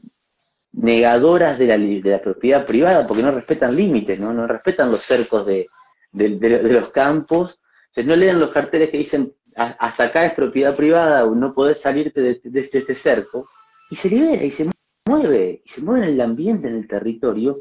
[0.72, 5.04] negadoras de la, de la, propiedad privada porque no respetan límites, no, no respetan los
[5.04, 5.68] cercos de,
[6.10, 7.60] los campos,
[7.94, 12.22] o no leen los carteles que dicen hasta acá es propiedad privada, no podés salirte
[12.22, 13.50] de, este cerco,
[13.90, 14.73] y se libera y se
[15.06, 17.60] mueve, y se mueve en el ambiente, en el territorio,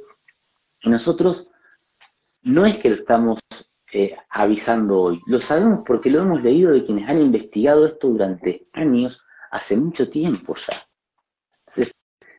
[0.84, 1.49] nosotros
[2.41, 3.39] no es que lo estamos
[3.93, 8.67] eh, avisando hoy, lo sabemos porque lo hemos leído de quienes han investigado esto durante
[8.73, 10.88] años, hace mucho tiempo ya.
[11.60, 11.93] Entonces,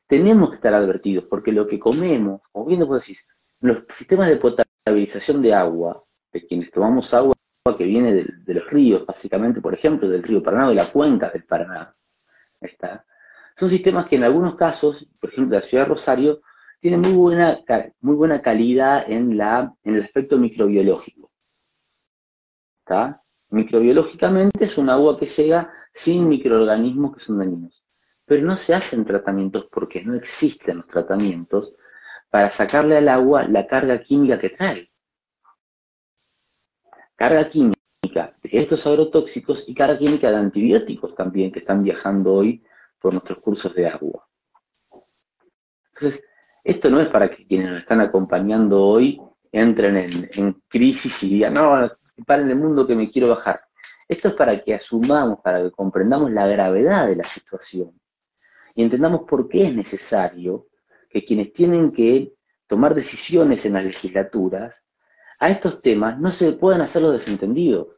[0.06, 3.26] tenemos que estar advertidos, porque lo que comemos, como bien vos decís,
[3.60, 7.34] los sistemas de potabilización de agua, de quienes tomamos agua
[7.78, 11.44] que viene de, los ríos, básicamente, por ejemplo, del río Paraná, de la cuenca del
[11.44, 11.96] Paraná,
[12.60, 13.06] está,
[13.56, 16.42] son sistemas que en algunos casos, por ejemplo, la ciudad de Rosario,
[16.80, 17.60] tienen muy buena,
[18.00, 21.30] muy buena calidad en, la, en el aspecto microbiológico.
[22.80, 23.22] ¿Está?
[23.50, 27.84] Microbiológicamente es un agua que llega sin microorganismos que son dañinos
[28.24, 31.74] pero no se hacen tratamientos porque no existen los tratamientos
[32.30, 34.90] para sacarle al agua la carga química que trae.
[37.16, 42.62] Carga química de estos agrotóxicos y carga química de antibióticos también que están viajando hoy
[43.04, 44.26] por nuestros cursos de agua.
[45.92, 46.24] Entonces,
[46.64, 49.20] esto no es para que quienes nos están acompañando hoy
[49.52, 51.86] entren en, en crisis y digan, no,
[52.26, 53.60] paren el mundo que me quiero bajar.
[54.08, 57.92] Esto es para que asumamos, para que comprendamos la gravedad de la situación
[58.74, 60.68] y entendamos por qué es necesario
[61.10, 62.32] que quienes tienen que
[62.66, 64.82] tomar decisiones en las legislaturas
[65.40, 67.88] a estos temas no se puedan hacer los desentendidos.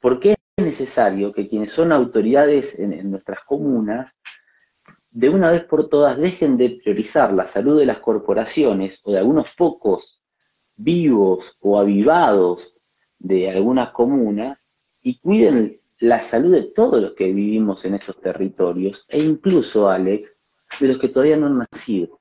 [0.00, 0.35] ¿Por qué
[0.66, 4.14] necesario que quienes son autoridades en, nuestras comunas
[5.10, 9.18] de una vez por todas dejen de priorizar la salud de las corporaciones o de
[9.18, 10.22] algunos pocos
[10.76, 12.76] vivos o avivados
[13.18, 14.58] de algunas comunas
[15.02, 20.36] y cuiden la salud de todos los que vivimos en estos territorios, e incluso, Alex,
[20.78, 22.20] de los que todavía no han nacido.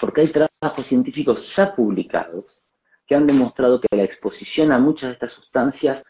[0.00, 2.62] Porque hay trabajos científicos ya publicados
[3.06, 6.02] que han demostrado que la exposición a muchas de estas sustancias,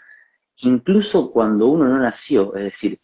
[0.59, 3.01] incluso cuando uno no nació, es decir,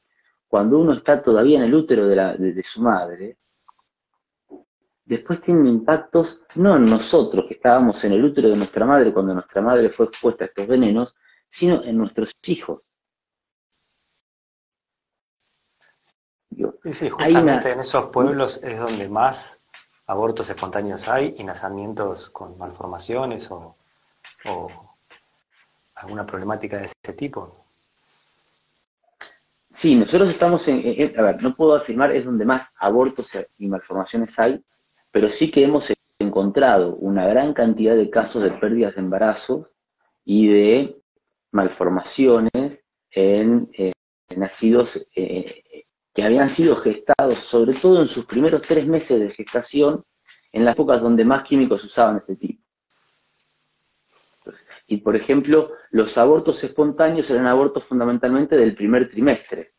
[0.49, 3.39] cuando uno está todavía en el útero de, de su madre,
[5.05, 9.35] después tienen impactos no en nosotros que estábamos en el útero de nuestra madre cuando
[9.35, 11.17] nuestra madre fue expuesta a estos venenos,
[11.49, 12.83] sino en nuestros hijos.
[16.91, 19.63] Sí, justamente en esos pueblos es donde más
[20.07, 23.77] abortos espontáneos hay y nacimientos con malformaciones o,
[26.03, 27.65] alguna problemática de ese tipo.
[29.73, 34.39] Sí, nosotros estamos en, a ver, no puedo afirmar es donde más abortos y malformaciones
[34.39, 34.63] hay,
[35.11, 39.67] pero sí que hemos encontrado una gran cantidad de casos de pérdidas de embarazos
[40.25, 41.03] y de
[41.53, 43.71] malformaciones en,
[44.37, 45.85] nacidos eh,
[46.15, 50.05] que habían sido gestados, sobre todo en sus primeros tres meses de gestación,
[50.53, 52.62] en las épocas donde más químicos usaban este tipo.
[54.87, 59.75] Y por ejemplo, los abortos espontáneos eran abortos fundamentalmente del primer trimestre.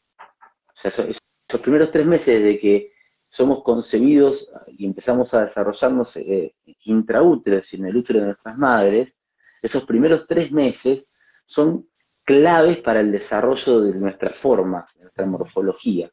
[0.67, 1.19] O sea, esos,
[1.61, 2.93] primeros tres meses de que
[3.27, 9.19] somos concebidos y empezamos a desarrollarnos eh, intraúteros y en el útero de nuestras madres,
[9.61, 11.07] esos primeros tres meses
[11.45, 11.87] son
[12.23, 16.11] claves para el desarrollo de nuestras formas, de nuestra morfología.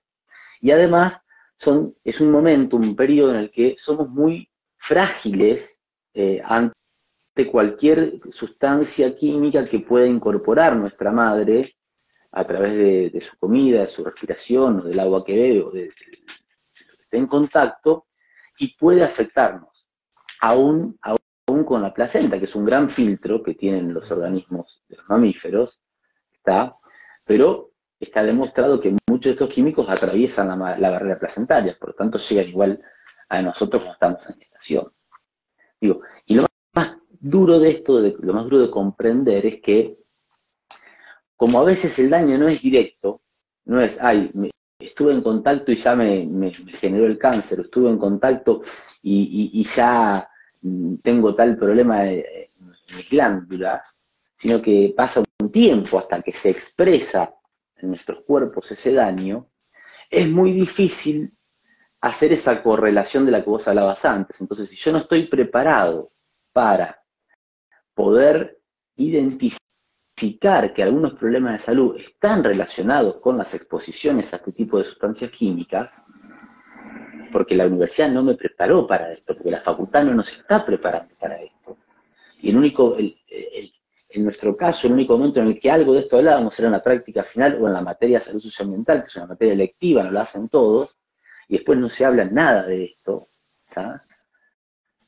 [0.61, 1.22] Y además
[1.57, 5.79] son, es un momento, un periodo en el que somos muy frágiles
[6.14, 6.74] eh, ante
[7.46, 11.76] cualquier sustancia química que pueda incorporar nuestra madre
[12.33, 15.83] a través de, su comida, de su respiración, o del agua que bebe, o de,
[15.83, 15.90] de,
[16.74, 18.07] esté en contacto,
[18.59, 19.87] y puede afectarnos,
[20.40, 24.96] aún, aún con la placenta, que es un gran filtro que tienen los organismos de
[24.96, 25.81] los mamíferos,
[26.33, 26.76] ¿está?
[27.24, 32.18] pero está demostrado que muchos de estos químicos atraviesan la, barrera placentaria, por lo tanto
[32.18, 32.83] llegan igual
[33.29, 34.92] a nosotros cuando estamos en gestación.
[35.81, 36.46] Digo, y lo
[37.20, 39.98] duro de esto, lo más duro de comprender es que,
[41.37, 43.22] como a veces el daño no es directo,
[43.66, 44.33] no es, ay,
[44.78, 48.62] estuve en contacto y ya me, generó el cáncer, estuve en contacto
[49.02, 50.28] y, ya
[50.62, 52.50] mm, tengo tal problema en
[52.96, 53.83] mis glándulas,
[54.37, 57.35] sino que pasa un tiempo hasta que se expresa
[57.76, 59.48] en nuestros cuerpos ese daño,
[60.09, 61.33] es muy difícil
[62.00, 64.40] hacer esa correlación de la que vos hablabas antes.
[64.40, 66.12] Entonces, si yo no estoy preparado
[66.52, 67.00] para
[67.94, 68.61] poder
[68.96, 69.61] identificar
[70.74, 75.31] que algunos problemas de salud están relacionados con las exposiciones a este tipo de sustancias
[75.31, 76.03] químicas,
[77.33, 81.14] porque la universidad no me preparó para esto, porque la facultad no nos está preparando
[81.18, 81.79] para esto.
[82.42, 86.16] Y el único, en nuestro caso, el único momento en el que algo de esto
[86.16, 89.16] hablábamos era en la práctica final o en la materia de salud socioambiental, que es
[89.16, 90.96] una materia electiva, no lo hacen todos,
[91.48, 93.29] y después no se habla nada de esto,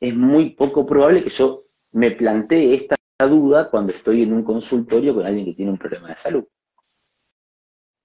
[0.01, 2.97] es muy poco probable que yo me plantee esta
[3.29, 6.45] duda cuando estoy en un consultorio con alguien que tiene un problema de salud.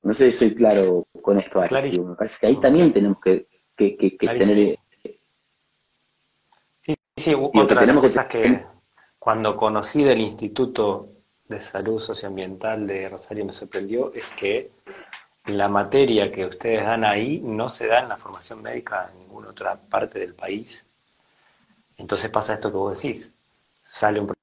[0.04, 1.62] No sé si soy claro con esto.
[1.62, 4.80] Me parece que ahí también tenemos que, tener...
[6.80, 8.65] Sí, sí, otra de las cosas que
[9.19, 11.10] cuando conocí del Instituto
[11.47, 14.71] de Salud Socioambiental de Rosario me sorprendió es que
[15.45, 19.50] la materia que ustedes dan ahí no se da en la formación médica en ninguna
[19.50, 20.86] otra parte del país.
[21.97, 23.37] Entonces pasa esto que vos decís.
[23.91, 24.34] Sale un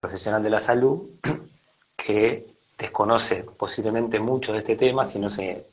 [0.00, 1.10] profesional de la salud
[1.96, 2.46] que
[2.78, 5.66] desconoce posiblemente mucho de este tema si no se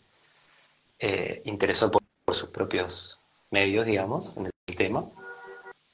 [1.00, 2.02] eh, interesó por,
[2.34, 3.20] sus propios
[3.52, 5.06] medios, digamos, en el tema.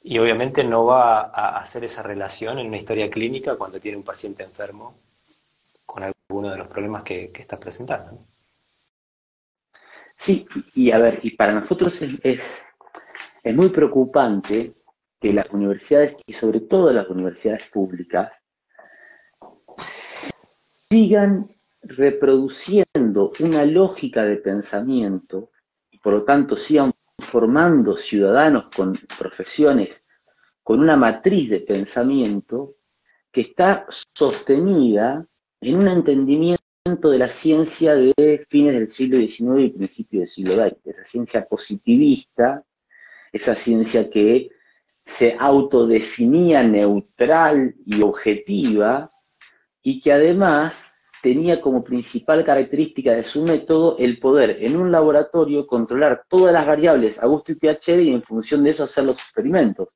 [0.02, 4.04] Y obviamente no va a hacer esa relación en una historia clínica cuando tiene un
[4.04, 4.96] paciente enfermo
[5.86, 8.18] con alguno de los problemas que, que está presentando.
[10.20, 12.40] Sí, y a ver, y para nosotros es,
[13.44, 14.74] es, muy preocupante
[15.20, 18.32] que las universidades, y sobre todo las universidades públicas,
[20.90, 21.48] sigan
[21.82, 25.52] reproduciendo una lógica de pensamiento
[25.92, 30.04] y por lo tanto sigan formando ciudadanos con profesiones
[30.64, 32.76] con una matriz de pensamiento
[33.32, 35.26] que está sostenida
[35.62, 36.60] en un entendimiento
[37.10, 41.48] de la ciencia de fines del siglo XIX y principios del siglo XX, esa ciencia
[41.48, 42.64] positivista,
[43.32, 44.50] esa ciencia que
[45.18, 49.12] se autodefinía neutral y objetiva
[49.82, 50.76] y que además
[51.22, 56.66] tenía como principal característica de su método el poder en un laboratorio controlar todas las
[56.66, 59.90] variables a gusto y PHD y en función de eso hacer los experimentos.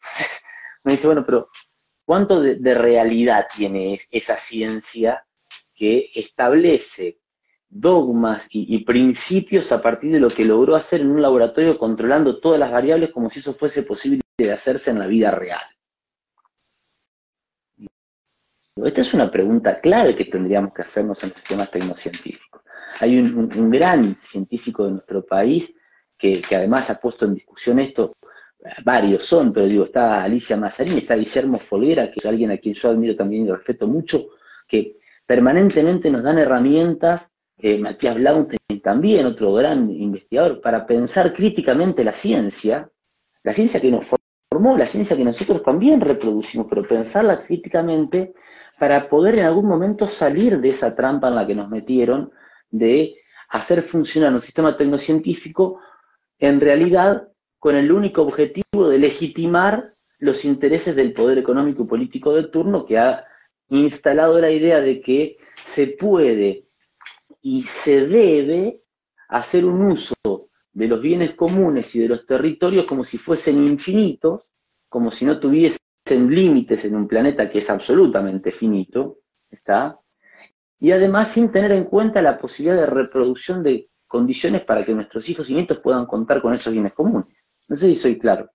[0.84, 1.48] Me dice, bueno, pero
[2.04, 5.24] ¿cuánto de realidad tiene esa ciencia
[5.74, 7.20] que establece
[7.68, 12.60] dogmas y, principios a partir de lo que logró hacer en un laboratorio controlando todas
[12.60, 15.62] las variables como si eso fuese posible de hacerse en la vida real.
[18.76, 22.62] Esta es una pregunta clave que tendríamos que hacernos en los sistemas tecnocientíficos.
[22.98, 25.72] Hay un, gran científico de nuestro país
[26.18, 28.16] que, además ha puesto en discusión esto,
[28.84, 32.74] varios son, pero digo, está Alicia Mazzarini, está Guillermo Folguera, que es alguien a quien
[32.74, 34.26] yo admiro también y respeto mucho,
[34.66, 42.02] que permanentemente nos dan herramientas, eh, Matías Blaunstein también, otro gran investigador, para pensar críticamente
[42.02, 42.90] la ciencia,
[43.44, 44.04] la ciencia que nos
[44.78, 48.34] la ciencia que nosotros también reproducimos, pero pensarla críticamente
[48.78, 52.32] para poder en algún momento salir de esa trampa en la que nos metieron
[52.70, 53.16] de
[53.48, 55.80] hacer funcionar un sistema tecnocientífico
[56.38, 62.32] en realidad con el único objetivo de legitimar los intereses del poder económico y político
[62.32, 63.26] de turno que ha
[63.68, 66.68] instalado la idea de que se puede
[67.42, 68.82] y se debe
[69.28, 70.14] hacer un uso
[70.74, 74.52] de los bienes comunes y de los territorios como si fuesen infinitos,
[74.88, 79.98] como si no tuviesen límites en un planeta que es absolutamente finito, ¿está?
[80.78, 85.28] Y además sin tener en cuenta la posibilidad de reproducción de condiciones para que nuestros
[85.28, 87.34] hijos y nietos puedan contar con esos bienes comunes.
[87.68, 88.50] No sé si soy claro.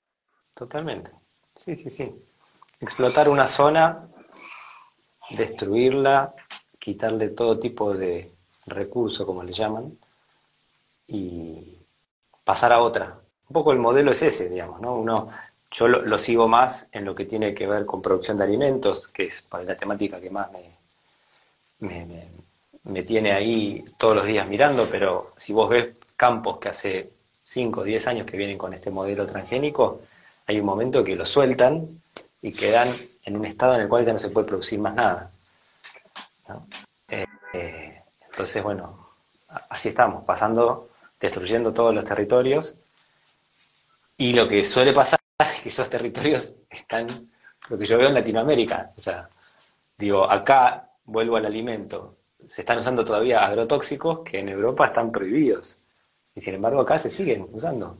[0.53, 1.11] Totalmente.
[1.55, 2.13] Sí, sí, sí.
[2.79, 4.09] Explotar una zona
[5.29, 6.33] destruirla,
[6.77, 8.33] quitarle todo tipo de
[8.65, 9.97] recurso, como le llaman,
[11.07, 11.78] y
[12.49, 13.13] pasar a otra.
[13.47, 14.95] Un poco el modelo es ese, digamos, ¿no?
[14.95, 15.29] Uno,
[15.71, 19.25] yo lo, sigo más en lo que tiene que ver con producción de alimentos, que
[19.25, 20.47] es la temática que más
[21.79, 22.07] me,
[22.85, 27.11] me, tiene ahí todos los días mirando, pero si vos ves campos que hace
[27.43, 30.01] 5 o 10 años que vienen con este modelo transgénico,
[30.47, 32.01] hay un momento que lo sueltan
[32.41, 32.87] y quedan
[33.25, 35.29] en un estado en el cual ya no se puede producir más nada.
[37.09, 39.11] Eh, eh, entonces, bueno,
[39.69, 40.88] así estamos, pasando,
[41.19, 42.75] destruyendo todos los territorios.
[44.17, 47.29] Y lo que suele pasar es que esos territorios están,
[47.69, 49.29] lo que yo veo en Latinoamérica, o sea,
[49.97, 55.77] digo, acá vuelvo al alimento, se están usando todavía agrotóxicos que en Europa están prohibidos.
[56.35, 57.97] Y sin embargo acá se siguen usando.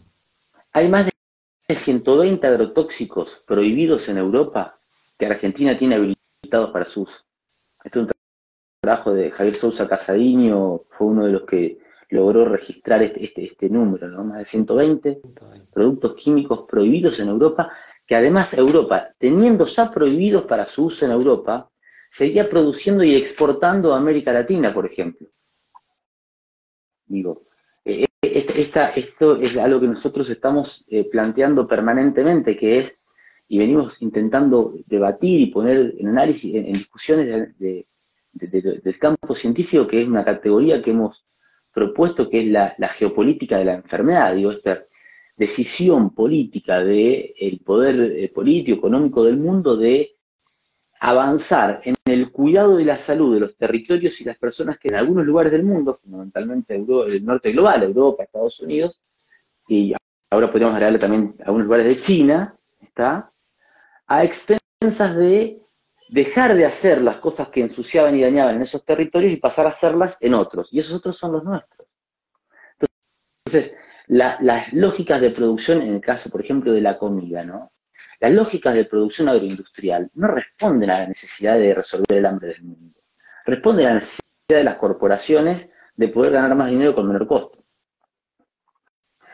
[0.72, 4.80] Hay más de 120 agrotóxicos prohibidos en Europa
[5.18, 7.24] que Argentina tiene habilitados para su uso.
[7.84, 8.12] Este es un
[8.82, 13.70] trabajo de Javier Sousa Casadiño, fue uno de los que logró registrar este, este, este
[13.70, 14.24] número, ¿no?
[14.24, 15.22] más de 120
[15.72, 17.72] productos químicos prohibidos en Europa,
[18.05, 21.70] que además Europa, teniendo ya prohibidos para su uso en Europa,
[22.10, 25.28] seguía produciendo y exportando a América Latina, por ejemplo.
[27.05, 27.43] Digo,
[27.86, 32.95] eh, eh, esto es algo que nosotros estamos eh, planteando permanentemente, que es,
[33.47, 40.07] y venimos intentando debatir y poner en análisis, en, discusiones del campo científico, que es
[40.07, 41.26] una categoría que hemos
[41.80, 44.84] propuesto, que es la, geopolítica de la enfermedad, digo, esta
[45.38, 50.18] decisión política del el poder político, económico del mundo de
[51.00, 54.96] avanzar en el cuidado de la salud de los territorios y las personas que en
[54.96, 59.02] algunos lugares del mundo, fundamentalmente el norte global, Europa, Estados Unidos,
[59.70, 59.94] y
[60.30, 63.32] ahora podríamos agregarle también algunos lugares de China, está,
[64.08, 65.62] a expensas de
[66.10, 69.70] dejar de hacer las cosas que ensuciaban y dañaban en esos territorios y pasar a
[69.70, 70.74] hacerlas en otros.
[70.74, 71.88] Y esos otros son los nuestros.
[73.45, 77.72] Entonces, las lógicas de producción, en el caso, por ejemplo, de la comida, ¿no?
[78.20, 82.64] Las lógicas de producción agroindustrial no responden a la necesidad de resolver el hambre del
[82.64, 82.99] mundo.
[83.45, 87.64] Responden a la necesidad de las corporaciones de poder ganar más dinero con menor costo.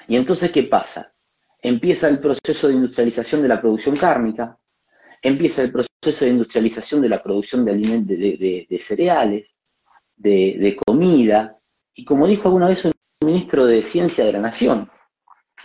[0.07, 1.13] Y entonces, ¿qué pasa?
[1.61, 4.59] Empieza el proceso de industrialización de la producción cárnica,
[5.21, 9.55] empieza el proceso de industrialización de la producción de, alimentos, de, cereales,
[10.15, 11.59] de, comida,
[11.93, 12.91] y como dijo alguna vez un
[13.21, 14.89] ministro de Ciencia de la Nación,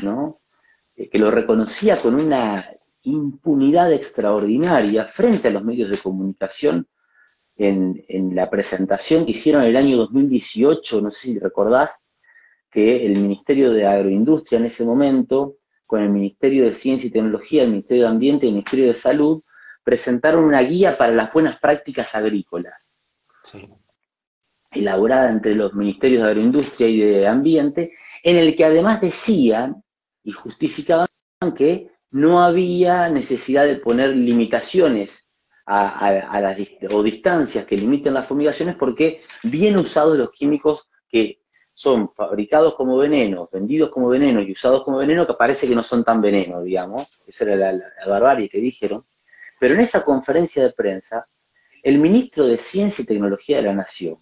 [0.01, 0.41] ¿no?
[0.97, 2.71] Eh, que lo reconocía con una
[3.03, 6.87] impunidad extraordinaria frente a los medios de comunicación
[7.57, 12.03] en, la presentación que hicieron el año 2018, no sé si recordás,
[12.71, 17.65] que el Ministerio de Agroindustria en ese momento, con el Ministerio de Ciencia y Tecnología,
[17.65, 19.43] el Ministerio de Ambiente y el Ministerio de Salud,
[19.91, 22.97] presentaron una guía para las buenas prácticas agrícolas.
[24.71, 29.83] Elaborada entre los Ministerios de Agroindustria y de Ambiente, en el que además decían
[30.23, 31.09] y justificaban
[31.57, 35.27] que no había necesidad de poner limitaciones
[35.67, 36.57] a, las,
[36.89, 41.41] o distancias que limiten las fumigaciones porque bien usados los químicos que
[41.75, 45.83] son fabricados como veneno, vendidos como veneno y usados como veneno, que parece que no
[45.83, 49.05] son tan veneno, digamos, esa era la, barbarie que dijeron,
[49.61, 51.29] pero en esa conferencia de prensa,
[51.83, 54.19] el ministro de Ciencia y Tecnología de la Nación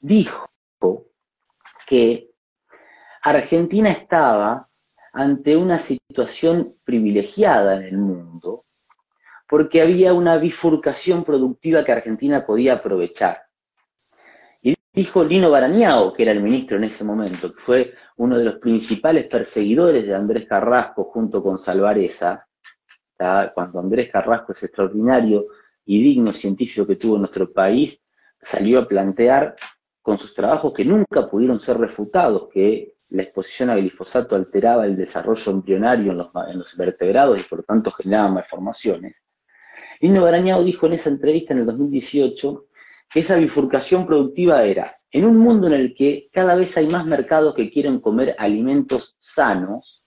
[0.00, 0.50] dijo
[1.86, 2.30] que
[3.22, 4.70] Argentina estaba
[5.12, 8.64] ante una situación privilegiada en el mundo,
[9.46, 13.42] porque había una bifurcación productiva que Argentina podía aprovechar.
[14.62, 18.44] Y dijo Lino Barañao, que era el ministro en ese momento, que fue uno de
[18.44, 22.48] los principales perseguidores de Andrés Carrasco junto con Salvareza,
[23.16, 25.46] cuando Andrés Carrasco, ese extraordinario
[25.84, 28.00] y digno científico que tuvo nuestro país,
[28.42, 29.56] salió a plantear
[30.02, 34.96] con sus trabajos que nunca pudieron ser refutados, que la exposición a glifosato alteraba el
[34.96, 39.14] desarrollo embrionario en los, vertebrados y por lo tanto generaba malformaciones.
[40.00, 42.66] Lino Barañao dijo en esa entrevista en el 2018
[43.08, 47.06] que esa bifurcación productiva era, en un mundo en el que cada vez hay más
[47.06, 50.03] mercados que quieren comer alimentos sanos,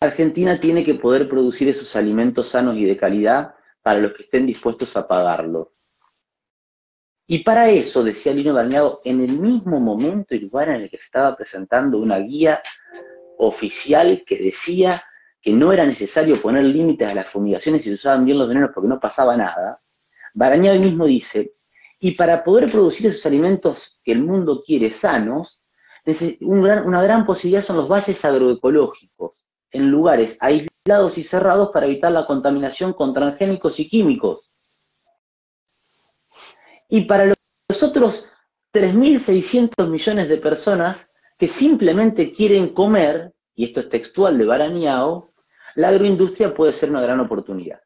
[0.00, 4.46] Argentina tiene que poder producir esos alimentos sanos y de calidad para los que estén
[4.46, 5.72] dispuestos a pagarlo.
[7.26, 10.96] Y para eso, decía Lino Barneado, en el mismo momento y lugar en el que
[10.96, 12.62] estaba presentando una guía
[13.38, 15.02] oficial que decía
[15.42, 18.70] que no era necesario poner límites a las fumigaciones si se usaban bien los venenos
[18.72, 19.80] porque no pasaba nada,
[20.32, 21.54] Barañado mismo dice,
[21.98, 25.60] y para poder producir esos alimentos que el mundo quiere sanos,
[26.40, 32.26] una gran posibilidad son los bases agroecológicos, en lugares aislados y cerrados para evitar la
[32.26, 34.48] contaminación con transgénicos y químicos
[36.88, 38.28] y para los otros
[38.72, 45.32] 3.600 millones de personas que simplemente quieren comer, y esto es textual de Baraniao,
[45.76, 47.80] la agroindustria puede ser una gran oportunidad.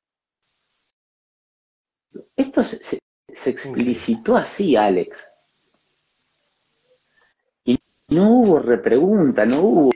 [2.37, 5.27] Esto se, explicitó así, Alex.
[7.65, 7.79] Y
[8.09, 9.92] no hubo repregunta, no hubo...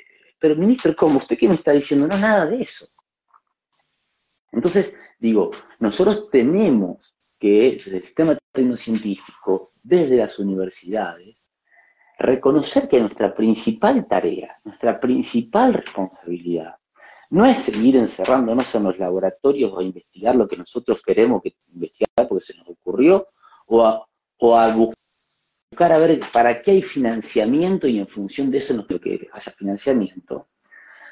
[0.46, 1.18] Pero ministro, ¿cómo?
[1.18, 2.06] ¿Usted qué me está diciendo?
[2.06, 2.86] No, nada de eso.
[4.52, 11.36] Entonces, digo, nosotros tenemos que desde el sistema tecnocientífico, desde las universidades,
[12.16, 16.76] reconocer que nuestra principal tarea, nuestra principal responsabilidad,
[17.30, 22.28] no es seguir encerrándonos en los laboratorios o investigar lo que nosotros queremos que investigar
[22.28, 23.26] porque se nos ocurrió,
[23.66, 25.05] o a, buscar
[25.84, 29.52] a ver para qué hay financiamiento y en función de eso no creo que haya
[29.52, 30.48] financiamiento,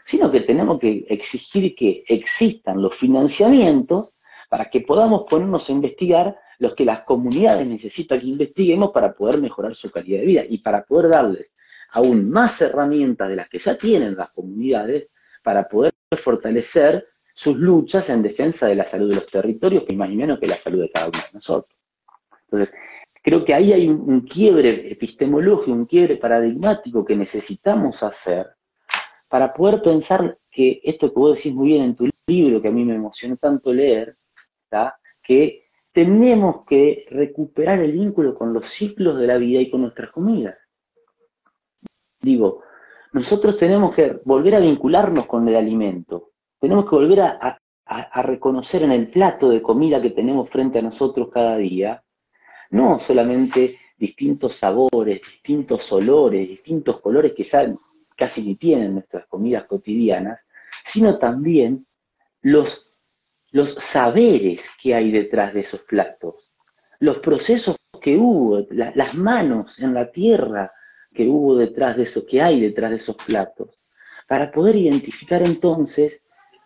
[0.05, 4.11] sino que tenemos que exigir que existan los financiamientos
[4.49, 9.39] para que podamos ponernos a investigar los que las comunidades necesitan que investiguemos para poder
[9.39, 11.55] mejorar su calidad de vida y para poder darles
[11.91, 15.09] aún más herramientas de las que ya tienen las comunidades
[15.43, 20.09] para poder fortalecer sus luchas en defensa de la salud de los territorios, que más
[20.09, 21.77] ni menos que la salud de cada uno de nosotros.
[22.45, 22.75] Entonces,
[23.25, 28.55] creo que ahí hay un, quiebre epistemológico, un quiebre paradigmático que necesitamos hacer
[29.29, 32.71] para poder pensar que esto que vos decís muy bien en tu libro, que a
[32.71, 34.19] mí me emocionó tanto leer,
[35.23, 40.11] que tenemos que recuperar el vínculo con los ciclos de la vida y con nuestras
[40.11, 40.57] comidas.
[42.21, 42.63] Digo,
[43.13, 47.59] nosotros tenemos que volver a vincularnos con el alimento, tenemos que volver a,
[48.23, 52.04] reconocer en el plato de comida que tenemos frente a nosotros cada día,
[52.71, 57.75] no solamente distintos sabores, distintos olores, distintos colores que ya
[58.17, 60.41] casi ni tienen nuestras comidas cotidianas,
[60.85, 61.87] sino también
[62.43, 62.93] los,
[63.51, 66.53] los saberes que hay detrás de esos platos,
[66.99, 70.73] los procesos que hubo, las manos en la tierra
[71.15, 73.81] que hubo detrás de eso, que hay detrás de esos platos,
[74.27, 76.23] para poder identificar entonces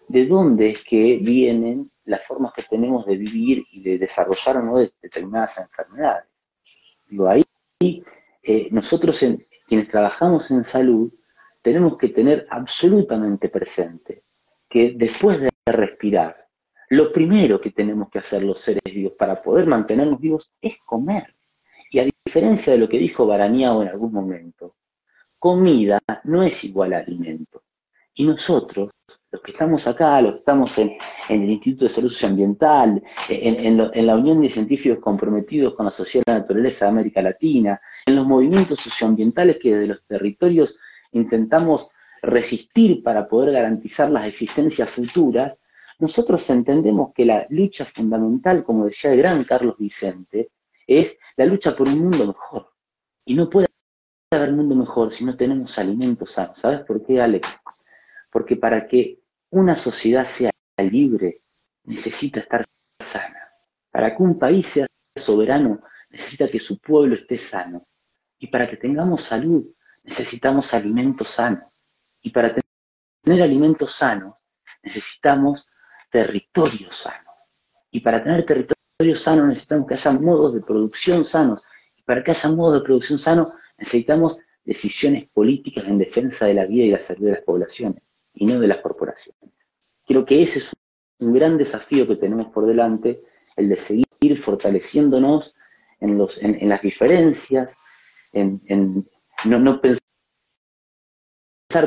[0.08, 4.62] de dónde es que vienen las formas que tenemos de vivir y de desarrollar o
[4.62, 6.24] no determinadas enfermedades.
[7.06, 7.44] Digo, ahí
[7.80, 9.22] eh, nosotros
[9.66, 11.12] quienes trabajamos en salud
[11.62, 14.24] tenemos que tener absolutamente presente
[14.68, 16.48] que después de respirar,
[16.90, 21.34] lo primero que tenemos que hacer los seres vivos para poder mantenernos vivos es comer.
[21.90, 24.76] Y a diferencia de lo que dijo Barañao en algún momento,
[25.38, 27.62] comida no es igual a alimento.
[28.14, 28.90] Y nosotros,
[29.30, 30.96] los que estamos acá, los que estamos en,
[31.28, 36.24] el Instituto de Salud Socioambiental, en, en, la Unión de Científicos comprometidos con la sociedad
[36.26, 40.76] de la naturaleza de América Latina, en los movimientos socioambientales que desde los territorios
[41.12, 41.90] intentamos
[42.22, 45.58] resistir para poder garantizar las existencias futuras,
[45.98, 50.50] nosotros entendemos que la lucha fundamental, como decía el gran Carlos Vicente,
[50.86, 52.70] es la lucha por un mundo mejor.
[53.24, 53.66] Y no puede
[54.30, 56.58] haber un mundo mejor si no tenemos alimentos sanos.
[56.58, 57.48] ¿Sabes por qué, Alex?
[58.38, 59.18] Porque para que
[59.50, 61.42] una sociedad sea libre,
[61.82, 62.64] necesita estar
[63.02, 63.50] sana.
[63.90, 64.86] Para que un país sea
[65.16, 67.88] soberano, necesita que su pueblo esté sano.
[68.38, 69.66] Y para que tengamos salud,
[70.04, 71.68] necesitamos alimentos sanos.
[72.22, 72.54] Y para
[73.24, 74.36] tener alimentos sanos,
[74.84, 75.68] necesitamos
[76.08, 77.32] territorio sano.
[77.90, 81.60] Y para tener territorio sano necesitamos que haya modos de producción sanos.
[81.96, 86.66] Y para que haya modos de producción sanos necesitamos decisiones políticas en defensa de la
[86.66, 88.00] vida y la salud de las poblaciones
[88.38, 89.50] y no de las corporaciones.
[90.06, 90.70] Creo que ese es
[91.18, 93.22] un gran desafío que tenemos por delante,
[93.56, 95.54] el de seguir fortaleciéndonos
[96.00, 97.74] en, los, en, las diferencias,
[98.32, 99.08] en,
[99.44, 100.00] no, no pensar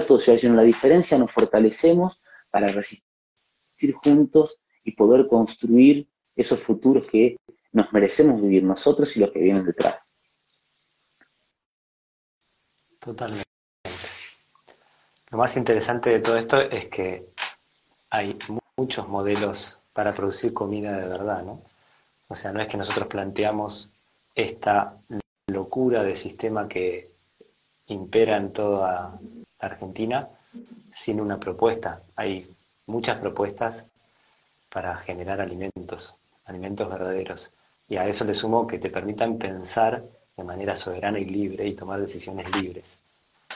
[0.05, 7.37] todo, sino la diferencia nos fortalecemos para resistir juntos y poder construir esos futuros que
[7.71, 9.99] nos merecemos vivir nosotros y los que vienen detrás.
[12.99, 13.50] Totalmente.
[15.31, 17.25] Lo más interesante de todo esto es que
[18.09, 18.37] hay
[18.75, 21.61] muchos modelos para producir comida de verdad, ¿no?
[22.27, 23.91] O sea, no es que nosotros planteamos
[24.35, 24.97] esta
[25.47, 27.11] locura de sistema que
[27.87, 29.17] impera en toda
[29.59, 30.27] Argentina
[30.93, 32.01] sin una propuesta.
[32.17, 32.53] Hay
[32.87, 33.87] muchas propuestas
[34.69, 36.13] para generar alimentos,
[36.43, 37.51] alimentos verdaderos.
[37.87, 40.03] Y a eso le sumo que te permitan pensar
[40.35, 42.99] de manera soberana y libre y tomar decisiones libres.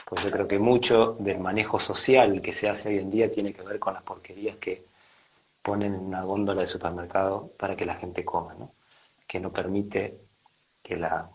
[0.04, 3.52] Pues yo creo que mucho del manejo social que se hace hoy en día tiene
[3.52, 4.84] que ver con las porquerías que
[5.62, 8.72] ponen en una góndola de supermercado para que la gente coma, ¿no?
[9.26, 10.18] que no permite
[10.82, 11.28] que la,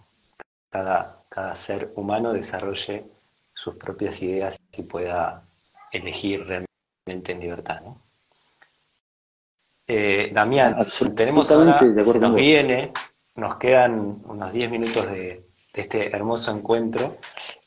[0.69, 3.03] cada, cada ser humano desarrolle
[3.53, 5.43] sus propias ideas y pueda
[5.91, 7.81] elegir realmente en libertad.
[7.81, 8.01] ¿no?
[9.85, 12.93] Eh, Damián, tenemos ahora, se nos viene,
[13.35, 17.17] nos quedan unos 10 minutos de, este hermoso encuentro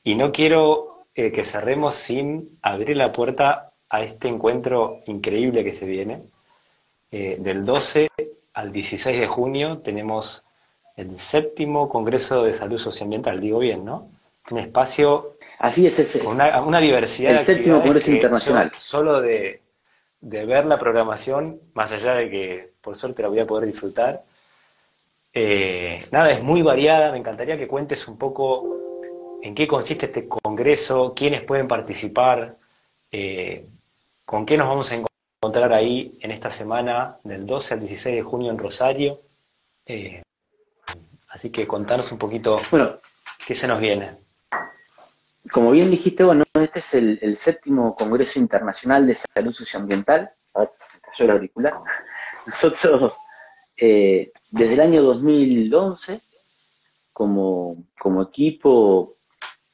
[0.03, 5.73] y no quiero eh, que cerremos sin abrir la puerta a este encuentro increíble que
[5.73, 6.23] se viene.
[7.11, 8.09] Eh, del 12
[8.55, 10.45] al 16 de junio tenemos
[10.97, 14.09] el séptimo Congreso de Salud Socioambiental, digo bien, ¿no?
[14.51, 16.21] Un espacio Así es ese.
[16.21, 18.73] Una, una diversidad el séptimo Congreso Internacional.
[18.77, 19.63] solo de,
[20.21, 24.25] ver la programación, más allá de que por suerte la voy a poder disfrutar,
[25.35, 27.13] eh, nada, es muy variada.
[27.13, 32.57] Me encantaría que cuentes un poco en qué consiste este congreso, quiénes pueden participar,
[33.11, 33.67] eh,
[34.25, 38.23] con qué nos vamos a encontrar ahí en esta semana del 12 al 16 de
[38.23, 39.21] junio en Rosario.
[39.85, 40.23] Eh,
[41.29, 42.99] así que contanos un poquito bueno,
[43.47, 44.17] ¿Qué se nos viene?
[45.53, 50.33] Como bien dijiste, bueno, este es el, séptimo Congreso Internacional de Salud Socioambiental.
[50.55, 51.75] Ahora se cayó el auricular.
[52.47, 53.15] Nosotros,
[53.77, 56.21] eh, desde el año 2011,
[57.13, 59.17] como, como equipo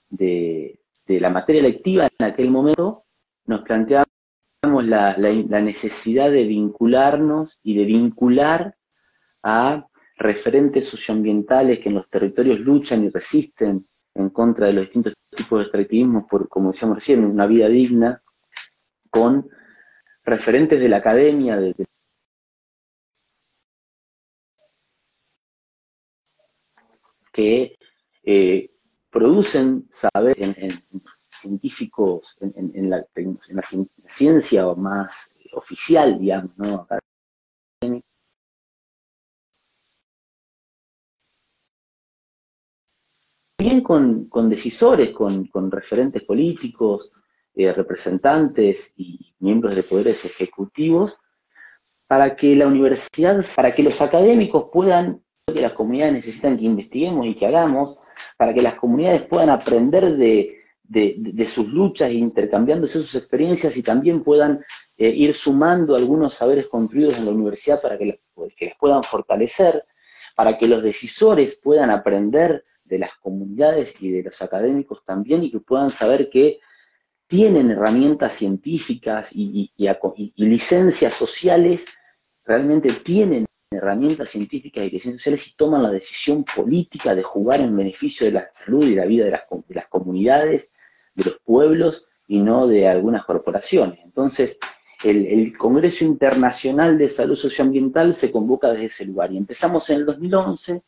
[0.08, 0.76] de,
[1.06, 3.04] la materia lectiva en aquel momento,
[3.46, 4.06] nos planteamos
[4.62, 8.76] la, la, necesidad de vincularnos y de vincular
[9.42, 9.86] a
[10.16, 15.58] referentes socioambientales que en los territorios luchan y resisten en contra de los distintos tipos
[15.58, 18.22] de extractivismo, por, como decíamos recién, una vida digna,
[19.10, 19.48] con
[20.24, 21.74] referentes de la academia, de,
[27.32, 27.78] que
[28.24, 28.70] eh,
[29.10, 30.82] producen saber en,
[31.40, 33.04] científicos, en, la,
[34.06, 36.86] ciencia más oficial, digamos, ¿no?
[43.58, 47.10] Bien con, decisores, con, referentes políticos,
[47.54, 51.18] eh, representantes y miembros de poderes ejecutivos,
[52.06, 57.26] para que la universidad, para que los académicos puedan que las comunidades necesitan que investiguemos
[57.26, 57.96] y que hagamos
[58.36, 60.56] para que las comunidades puedan aprender de,
[61.48, 64.64] sus luchas intercambiándose sus experiencias y también puedan
[64.96, 69.02] eh, ir sumando algunos saberes construidos en la universidad para que, pues, que les puedan
[69.02, 69.84] fortalecer,
[70.36, 75.50] para que los decisores puedan aprender de las comunidades y de los académicos también y
[75.50, 76.60] que puedan saber que
[77.26, 81.86] tienen herramientas científicas y, y licencias sociales,
[82.44, 87.76] realmente tienen herramientas científicas y ciencias sociales y toman la decisión política de jugar en
[87.76, 90.70] beneficio de la salud y la vida de las, comunidades,
[91.14, 94.00] de los pueblos y no de algunas corporaciones.
[94.02, 94.58] Entonces,
[95.04, 99.30] el, Congreso Internacional de Salud Socioambiental se convoca desde ese lugar.
[99.30, 100.82] Y empezamos en el 2011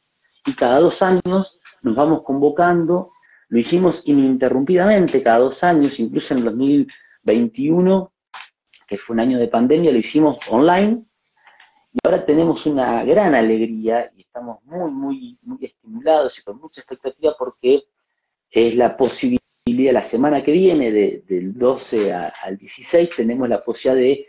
[0.47, 3.13] y cada dos años nos vamos convocando,
[3.49, 8.13] lo hicimos ininterrumpidamente cada dos años, incluso en el 2021,
[8.89, 11.05] que fue un año de pandemia, lo hicimos online
[11.93, 16.81] y ahora tenemos una gran alegría y estamos muy, muy, muy estimulados y con mucha
[16.81, 17.85] expectativa porque
[18.51, 24.27] es la posibilidad, la semana que viene, del 12 al 16, tenemos la posibilidad de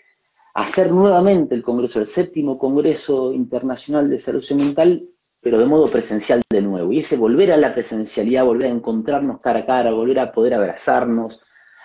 [0.55, 5.07] hacer nuevamente el Congreso, el séptimo Congreso Internacional de Salud Mental,
[5.39, 6.91] pero de modo presencial de nuevo.
[6.91, 10.53] Y ese volver a la presencialidad, volver a encontrarnos cara a cara, volver a poder
[10.53, 11.41] abrazarnos,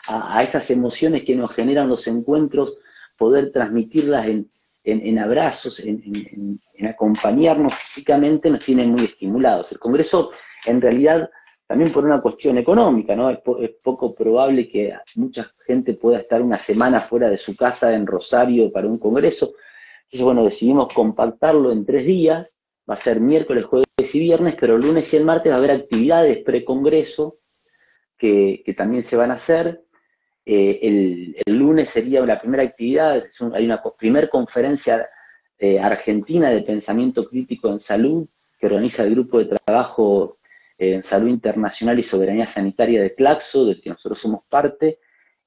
[0.06, 2.78] a esas emociones que nos generan los encuentros,
[3.18, 4.50] poder transmitirlas en,
[4.84, 9.72] en, abrazos, en, acompañarnos físicamente, nos tienen muy estimulados.
[9.72, 10.30] El Congreso,
[10.64, 11.30] en realidad,
[11.66, 13.30] también por una cuestión económica, ¿no?
[13.30, 13.40] Es,
[13.82, 18.72] poco probable que mucha gente pueda estar una semana fuera de su casa en Rosario
[18.72, 19.52] para un Congreso.
[20.04, 22.56] Entonces, bueno, decidimos compactarlo en tres días.
[22.88, 25.58] Va a ser miércoles, jueves y viernes, pero el lunes y el martes va a
[25.58, 27.38] haber actividades pre-congreso
[28.16, 29.82] que, que también se van a hacer.
[30.51, 33.22] Eh, el, lunes sería la primera actividad,
[33.53, 35.07] hay una primera conferencia
[35.59, 38.26] eh, argentina de pensamiento crítico en salud
[38.59, 40.38] que organiza el grupo de trabajo
[40.78, 45.01] eh, en salud internacional y soberanía sanitaria de Claxo, del que nosotros somos parte,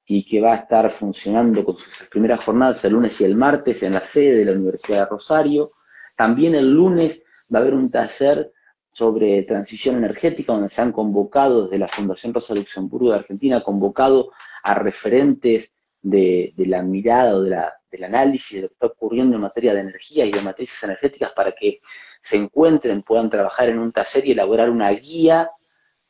[0.06, 3.82] y que va a estar funcionando con sus primeras jornadas el lunes y el martes
[3.82, 5.72] en la sede de la Universidad de Rosario.
[6.16, 8.52] También el lunes va a haber un taller
[8.92, 14.30] sobre transición energética, donde se han convocado desde la Fundación Rosa Luxemburgo de Argentina, convocado
[14.62, 19.36] a referentes de, la mirada o de la, del análisis de lo que está ocurriendo
[19.36, 21.80] en materia de energía y de matrices energéticas para que
[22.20, 25.50] se encuentren, puedan trabajar en un taller y elaborar una guía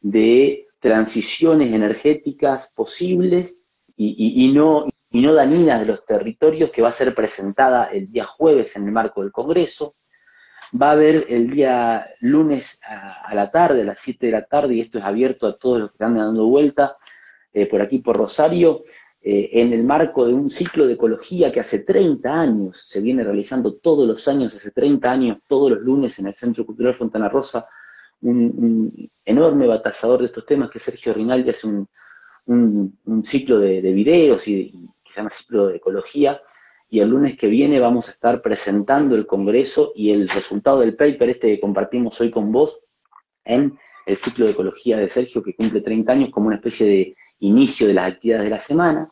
[0.01, 3.61] de transiciones energéticas posibles
[3.97, 8.87] y, no, dañinas de los territorios que va a ser presentada el día jueves en
[8.87, 9.95] el marco del Congreso.
[10.81, 14.75] Va a haber el día lunes a, la tarde, a las 7 de la tarde,
[14.75, 16.97] y esto es abierto a todos los que están dando vuelta,
[17.53, 18.85] eh, por aquí por Rosario,
[19.25, 23.23] eh, en el marco de un ciclo de ecología que hace 30 años se viene
[23.23, 27.29] realizando todos los años, hace 30 años, todos los lunes en el Centro Cultural Fontana
[27.29, 27.69] Rosa,
[28.23, 31.89] un, enorme batallador de estos temas que Sergio Rinaldi hace un,
[32.47, 34.73] un, ciclo de, videos y,
[35.05, 36.41] que se llama ciclo de ecología,
[36.91, 40.97] y el lunes que viene vamos a estar presentando el Congreso y el resultado del
[40.97, 42.81] paper este que compartimos hoy con vos
[43.45, 47.17] en el ciclo de ecología de Sergio que cumple 30 años como una especie de
[47.43, 49.11] inicio de las actividades de la semana.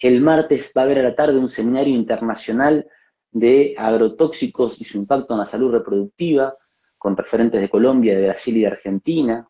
[0.00, 2.86] El martes va a haber a la tarde un seminario internacional
[3.30, 6.56] de agrotóxicos y su impacto en la salud reproductiva,
[6.98, 9.48] con referentes de Colombia, de Brasil y de Argentina.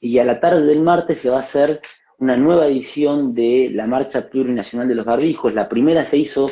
[0.00, 1.80] Y a la tarde del martes se va a hacer
[2.18, 5.54] una nueva edición de la Marcha Plurinacional de los Barbijos.
[5.54, 6.50] La primera se hizo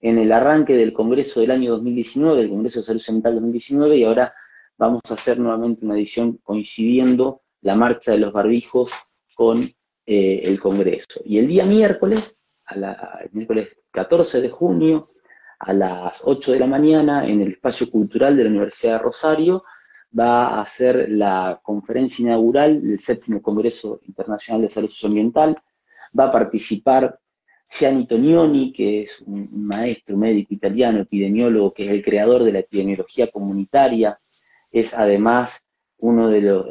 [0.00, 4.04] en el arranque del Congreso del año 2019, el Congreso de Salud Mental 2019, y
[4.04, 4.34] ahora
[4.78, 8.90] vamos a hacer nuevamente una edición coincidiendo la marcha de los barbijos
[9.34, 9.70] con
[10.06, 11.20] eh, el Congreso.
[11.24, 12.34] Y el día miércoles,
[12.70, 15.10] el miércoles 14 de junio,
[15.58, 19.64] a las 8 de la mañana, en el espacio cultural de la Universidad de Rosario,
[20.18, 25.56] va a ser la conferencia inaugural del séptimo Congreso Internacional de Salud Socioambiental.
[26.18, 27.18] Va a participar
[27.68, 32.58] Gianni Tonioni, que es un maestro médico italiano, epidemiólogo, que es el creador de la
[32.58, 34.18] epidemiología comunitaria,
[34.70, 35.66] es además
[36.02, 36.66] uno de los,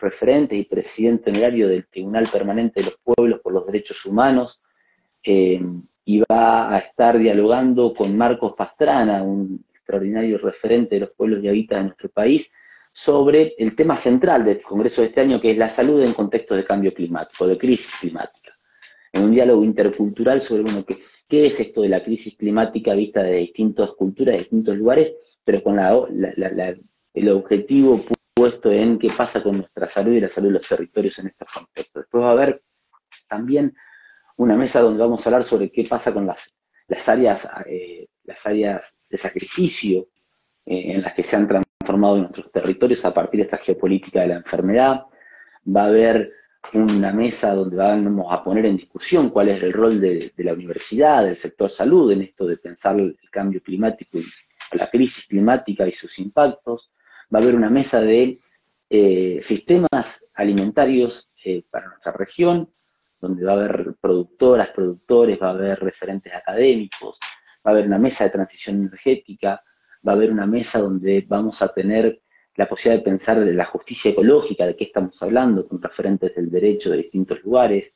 [0.00, 4.60] referentes y presidente honorario del Tribunal Permanente de los Pueblos por los Derechos Humanos,
[5.22, 5.60] eh,
[6.04, 11.48] y va a estar dialogando con Marcos Pastrana, un extraordinario referente de los pueblos y
[11.48, 12.50] habitas de nuestro país,
[12.92, 16.56] sobre el tema central del Congreso de este año, que es la salud en contexto
[16.56, 18.52] de cambio climático, de crisis climática.
[19.12, 20.98] En un diálogo intercultural sobre, qué,
[21.28, 25.14] qué es esto de la crisis climática vista de distintas culturas, de distintos lugares,
[25.44, 28.04] pero con el objetivo
[28.36, 31.48] puesto en qué pasa con nuestra salud y la salud de los territorios en estos
[31.50, 32.02] contextos.
[32.02, 32.62] Después va a haber
[33.26, 33.74] también
[34.36, 36.54] una mesa donde vamos a hablar sobre qué pasa con las,
[36.86, 40.08] las áreas, eh, las áreas de sacrificio
[40.66, 44.28] eh, en las que se han transformado nuestros territorios a partir de esta geopolítica de
[44.28, 45.06] la enfermedad.
[45.74, 46.30] Va a haber
[46.74, 51.24] una mesa donde vamos a poner en discusión cuál es el rol de, la universidad,
[51.24, 55.92] del sector salud en esto de pensar el cambio climático y la crisis climática y
[55.92, 56.90] sus impactos
[57.34, 58.40] va a haber una mesa de
[58.88, 62.72] eh, sistemas alimentarios eh, para nuestra región,
[63.20, 67.18] donde va a haber productoras, productores, va a haber referentes académicos,
[67.66, 69.62] va a haber una mesa de transición energética,
[70.06, 72.20] va a haber una mesa donde vamos a tener
[72.54, 76.50] la posibilidad de pensar de la justicia ecológica, de qué estamos hablando, con referentes del
[76.50, 77.94] derecho de distintos lugares.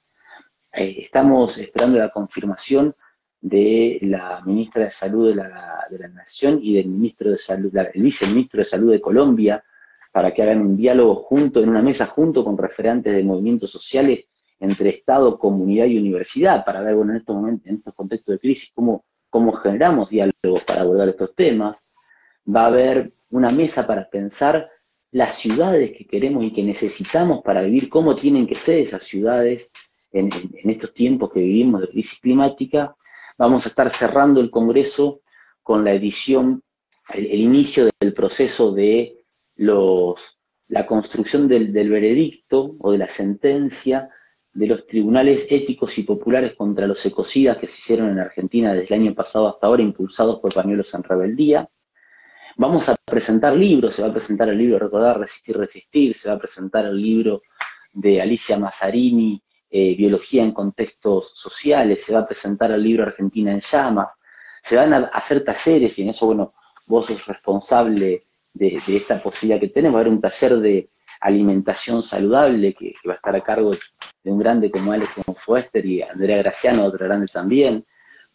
[0.72, 2.94] Eh, estamos esperando la confirmación
[3.40, 7.74] de la ministra de Salud de la, de la Nación y del ministro de Salud,
[7.74, 9.64] el viceministro de Salud de Colombia,
[10.12, 14.26] para que hagan un diálogo junto, en una mesa junto con referentes de movimientos sociales
[14.58, 18.38] entre Estado, comunidad y universidad, para ver, bueno, en estos momentos, en estos contextos de
[18.38, 21.78] crisis, cómo, cómo generamos diálogos para abordar estos temas.
[22.44, 24.68] Va a haber una mesa para pensar
[25.12, 29.70] las ciudades que queremos y que necesitamos para vivir, cómo tienen que ser esas ciudades
[30.12, 32.94] en, en estos tiempos que vivimos de crisis climática,
[33.40, 35.22] Vamos a estar cerrando el Congreso
[35.62, 36.62] con la edición,
[37.08, 39.24] el, inicio del proceso de
[39.56, 40.38] los,
[40.68, 44.10] la construcción del, veredicto o de la sentencia
[44.52, 48.94] de los tribunales éticos y populares contra los ecocidas que se hicieron en Argentina desde
[48.94, 51.66] el año pasado hasta ahora, impulsados por Pañuelos en Rebeldía.
[52.58, 56.34] Vamos a presentar libros, se va a presentar el libro Recordar, Resistir, Resistir, se va
[56.34, 57.40] a presentar el libro
[57.94, 63.52] de Alicia Mazzarini, eh, biología en contextos sociales, se va a presentar el libro Argentina
[63.52, 64.12] en llamas,
[64.62, 66.54] se van a hacer talleres y en eso, bueno,
[66.86, 70.90] vos sos responsable de, esta posibilidad que tenemos, va a haber un taller de
[71.20, 76.02] alimentación saludable que, va a estar a cargo de un grande como Alex Foester y
[76.02, 77.86] Andrea Graciano, otro grande también,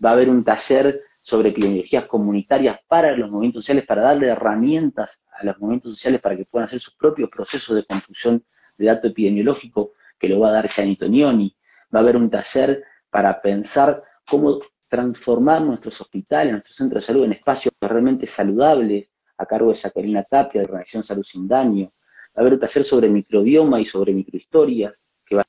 [0.04, 5.22] va a haber un taller sobre epidemiologías comunitarias para los movimientos sociales, para darle herramientas
[5.34, 8.44] a los movimientos sociales para que puedan hacer sus propios procesos de construcción
[8.78, 9.94] de dato epidemiológico
[10.26, 11.56] que lo va a dar Gianni Tonioni.
[11.94, 14.60] Va a haber un taller para pensar cómo
[14.90, 20.26] transformar nuestros hospitales, nuestros centros de salud en espacios realmente saludables, a cargo de Jacqueline
[20.28, 21.94] Tapia, de Organización Salud Sin Daño.
[22.36, 25.44] Va a haber un taller sobre microbioma y sobre microhistorias, que va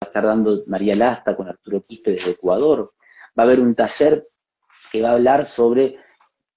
[0.00, 2.94] a estar dando María Lasta con Arturo Quispe desde Ecuador.
[3.38, 4.26] Va a haber un taller
[4.90, 5.98] que va a hablar sobre,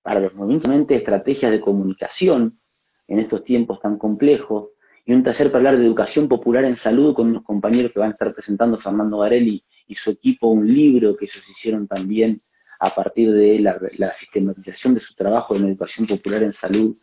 [0.02, 2.62] para los movimientos, estrategias de comunicación
[3.10, 4.70] en estos tiempos tan complejos
[5.10, 8.10] y un taller para hablar de educación popular en salud con unos compañeros que van
[8.10, 12.44] a estar presentando, Fernando Garelli y su equipo, un libro que ellos hicieron también
[12.80, 16.96] a partir de la, sistematización de su trabajo en educación popular en salud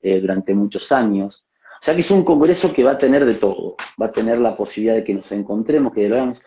[0.00, 1.44] eh, durante muchos años.
[1.82, 4.38] O sea que es un congreso que va a tener de todo, va a tener
[4.38, 6.40] la posibilidad de que nos encontremos, que veamos.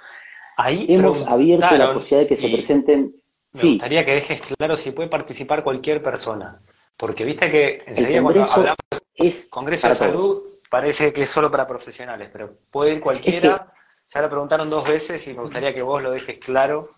[0.55, 3.13] Ahí Hemos abierto la posibilidad de que se presenten...
[3.51, 6.61] Me gustaría que dejes claro si puede participar cualquier persona,
[6.95, 8.77] porque viste que enseguida cuando hablamos
[9.13, 13.73] es Congreso de Salud, parece que es solo para profesionales, pero puede ir cualquiera.
[14.07, 16.91] Ya lo preguntaron dos veces y me gustaría que vos lo dejes claro.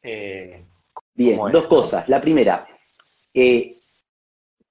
[0.00, 0.64] Eh,
[1.12, 2.08] Bien, dos cosas.
[2.08, 2.68] La primera,
[3.34, 3.78] eh,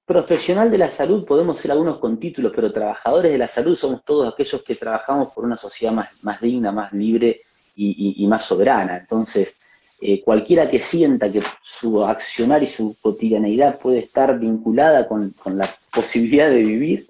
[0.05, 4.05] profesional de la salud podemos ser algunos con títulos, pero trabajadores de la salud somos
[4.05, 7.41] todos aquellos que trabajamos por una sociedad más, más digna, más libre
[7.75, 8.95] y, más soberana.
[8.95, 9.53] Entonces,
[9.99, 15.69] eh, cualquiera que sienta que su accionar y su cotidianeidad puede estar vinculada con la
[15.91, 17.07] posibilidad de vivir,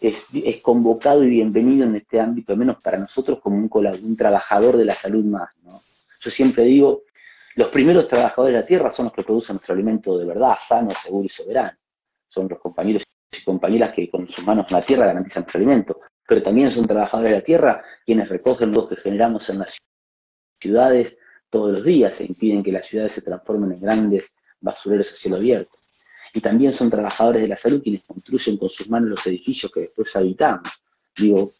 [0.00, 0.26] es,
[0.62, 4.84] convocado y bienvenido en este ámbito, al menos para nosotros como un, un trabajador de
[4.84, 5.50] la salud más.
[5.62, 5.82] ¿no?
[6.20, 7.02] Yo siempre digo,
[7.54, 10.90] los primeros trabajadores de la tierra son los que producen nuestro alimento de verdad, sano,
[10.94, 11.76] seguro y soberano.
[12.28, 16.00] Son los compañeros y compañeras que con sus manos en la tierra garantizan nuestro alimento.
[16.28, 19.78] pero también son trabajadores de la tierra quienes recogen los que generamos en las
[20.60, 21.16] ciudades
[21.48, 25.36] todos los días e impiden que las ciudades se transformen en grandes basureros a cielo
[25.36, 25.78] abierto.
[26.36, 29.80] Y también son trabajadores de la salud quienes construyen con sus manos los edificios que
[29.80, 30.70] después habitamos.
[31.16, 31.54] Digo,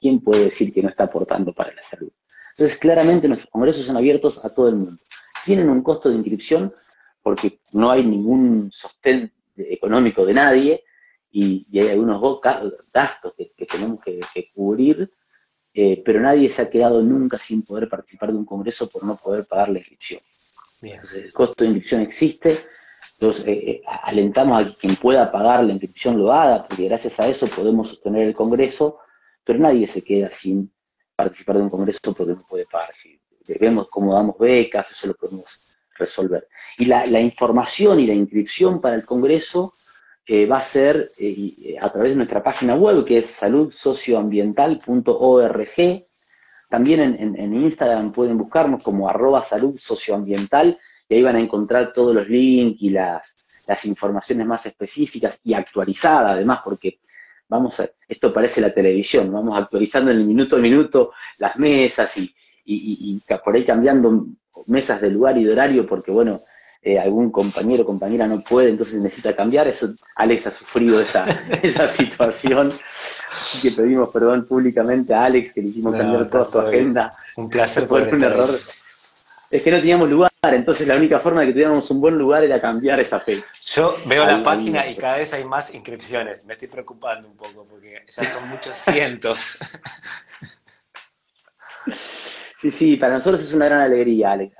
[0.00, 2.12] ¿quién puede decir que no está aportando para la salud?
[2.50, 5.02] Entonces, claramente nuestros congresos son abiertos a todo el mundo.
[5.44, 6.72] Tienen un costo de inscripción
[7.20, 10.84] porque no hay ningún sostén económico de nadie
[11.32, 12.40] y, hay algunos
[12.92, 14.20] gastos que, tenemos que,
[14.54, 15.10] cubrir,
[15.74, 19.16] eh, pero nadie se ha quedado nunca sin poder participar de un congreso por no
[19.16, 20.20] poder pagar la inscripción.
[20.82, 22.64] Entonces, el costo de inscripción existe,
[23.20, 27.28] entonces eh, eh, alentamos a quien pueda pagar la inscripción lo haga, porque gracias a
[27.28, 29.00] eso podemos sostener el congreso,
[29.44, 30.72] pero nadie se queda sin
[31.14, 32.94] participar de un congreso porque no puede pagar.
[32.94, 33.20] Si
[33.60, 35.60] vemos cómo damos becas, eso lo podemos
[35.98, 36.48] resolver.
[36.78, 39.74] Y la, información y la inscripción para el congreso
[40.26, 41.12] eh, va a ser
[41.78, 46.06] a través de nuestra página web, que es saludsocioambiental.org.
[46.70, 49.42] También en, Instagram pueden buscarnos como arroba
[51.10, 53.34] y ahí van a encontrar todos los links y las,
[53.66, 57.00] las informaciones más específicas y actualizadas, además, porque
[57.48, 62.16] vamos a, esto parece la televisión, vamos actualizando en el minuto a minuto las mesas
[62.16, 62.32] y,
[62.64, 64.24] y, por ahí cambiando
[64.66, 66.42] mesas de lugar y de horario porque, bueno,
[66.80, 69.66] eh, algún compañero o compañera no puede, entonces necesita cambiar.
[69.66, 71.26] Eso, Alex ha sufrido esa,
[71.62, 72.72] esa situación.
[73.32, 77.12] Así que pedimos perdón públicamente a Alex que le hicimos cambiar toda su agenda.
[77.36, 77.86] Un placer.
[77.88, 78.50] Fue un error.
[79.50, 82.42] Es que no teníamos lugar, entonces la única forma de que tuviéramos un buen lugar
[82.42, 83.44] era cambiar esa fecha.
[83.60, 86.46] Yo veo la página y cada vez hay más inscripciones.
[86.46, 89.58] Me estoy preocupando un poco porque ya son muchos cientos.
[92.58, 94.56] Sí, sí, para nosotros es una gran alegría, Alex.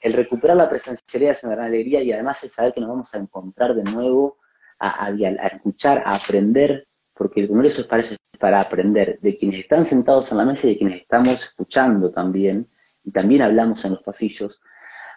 [0.00, 3.12] el recuperar la presencialidad es una gran alegría y además el saber que nos vamos
[3.14, 4.38] a encontrar de nuevo,
[4.78, 5.10] a,
[5.52, 8.04] escuchar, a aprender, porque el Congreso es para,
[8.38, 12.66] para aprender de quienes están sentados en la mesa y de quienes estamos escuchando también,
[13.04, 14.60] y también hablamos en los pasillos.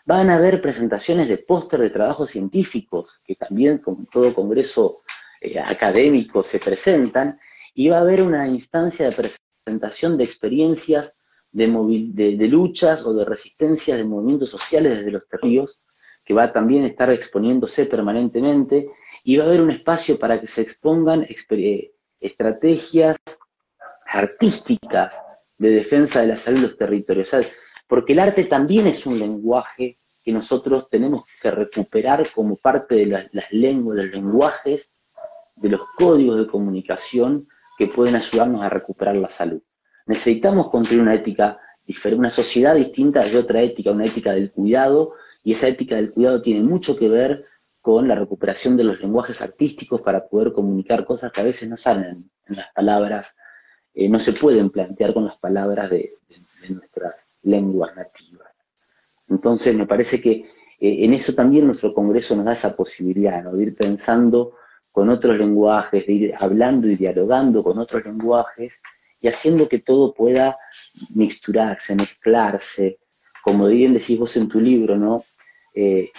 [0.05, 5.01] Van a haber presentaciones de póster de trabajos científicos, que también, como todo Congreso
[5.39, 7.39] eh, académico, se presentan,
[7.73, 9.31] y va a haber una instancia de
[9.65, 11.15] presentación de experiencias
[11.51, 11.67] de,
[12.37, 15.79] de, luchas o de resistencias de movimientos sociales desde los territorios,
[16.23, 18.89] que va a también estar exponiéndose permanentemente,
[19.23, 23.17] y va a haber un espacio para que se expongan eh, estrategias
[24.05, 25.15] artísticas
[25.57, 27.31] de defensa de la salud de los territorios.
[27.91, 33.05] Porque el arte también es un lenguaje que nosotros tenemos que recuperar como parte de
[33.05, 34.93] las lenguas, de los lenguajes,
[35.57, 39.61] de los códigos de comunicación que pueden ayudarnos a recuperar la salud.
[40.05, 45.15] Necesitamos construir una ética diferente, una sociedad distinta de otra ética, una ética del cuidado,
[45.43, 47.43] y esa ética del cuidado tiene mucho que ver
[47.81, 51.75] con la recuperación de los lenguajes artísticos para poder comunicar cosas que a veces no
[51.75, 53.35] salen en las palabras,
[53.93, 56.13] eh, no se pueden plantear con las palabras de,
[56.69, 58.49] nuestras lenguas nativas.
[59.29, 60.31] Entonces me parece que
[60.79, 64.55] eh, en eso también nuestro Congreso nos da esa posibilidad, de ir pensando
[64.91, 68.81] con otros lenguajes, de ir hablando y dialogando con otros lenguajes
[69.21, 70.57] y haciendo que todo pueda
[71.13, 72.99] mixturarse, mezclarse,
[73.43, 75.23] como bien decís vos en tu libro, ¿no?
[75.73, 76.11] Eh,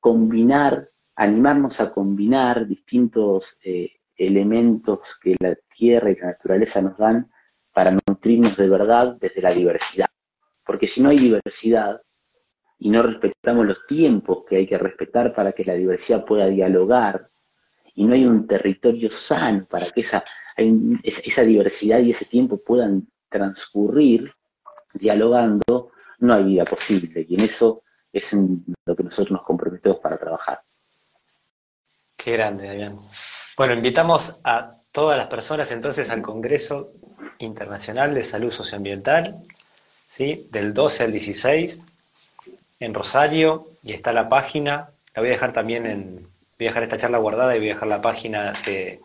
[0.00, 7.30] combinar, animarnos a combinar distintos eh, elementos que la tierra y la naturaleza nos dan
[7.72, 10.08] para nutrirnos de verdad desde la diversidad.
[10.68, 12.02] Porque si no hay diversidad
[12.78, 17.30] y no respetamos los tiempos que hay que respetar para que la diversidad pueda dialogar
[17.94, 20.22] y no hay un territorio sano para que esa,
[21.02, 24.30] esa diversidad y ese tiempo puedan transcurrir
[24.92, 27.24] dialogando, no hay vida posible.
[27.26, 30.60] Y en eso es en lo que nosotros nos comprometemos para trabajar.
[32.14, 32.98] Qué grande, Damián.
[33.56, 36.92] Bueno, invitamos a todas las personas entonces al Congreso
[37.38, 39.42] Internacional de Salud Socioambiental,
[40.08, 40.48] ¿sí?
[40.50, 41.80] del 12 al 16
[42.80, 46.28] en Rosario, y está la página, la voy a dejar también en,
[46.58, 49.00] Voy a dejar esta charla guardada y voy a dejar la página de,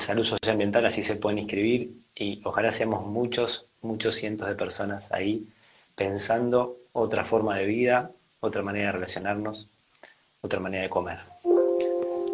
[0.00, 5.46] salud socioambiental, así se pueden inscribir y ojalá seamos muchos, muchos cientos de personas ahí
[5.94, 9.68] pensando otra forma de vida, otra manera de relacionarnos,
[10.40, 11.18] otra manera de comer.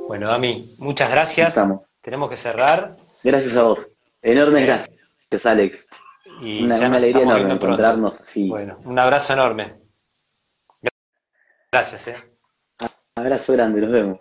[0.09, 1.57] Bueno, Dami, muchas gracias.
[2.01, 2.97] Tenemos que cerrar.
[3.23, 3.87] Gracias a vos.
[4.23, 5.87] Enormes eh, gracias, Alex.
[6.41, 9.81] Y una, alegría enorme encontrarnos Bueno, un abrazo enorme.
[11.73, 12.17] Gracias, eh.
[13.17, 14.19] Abrazo grande, nos vemos.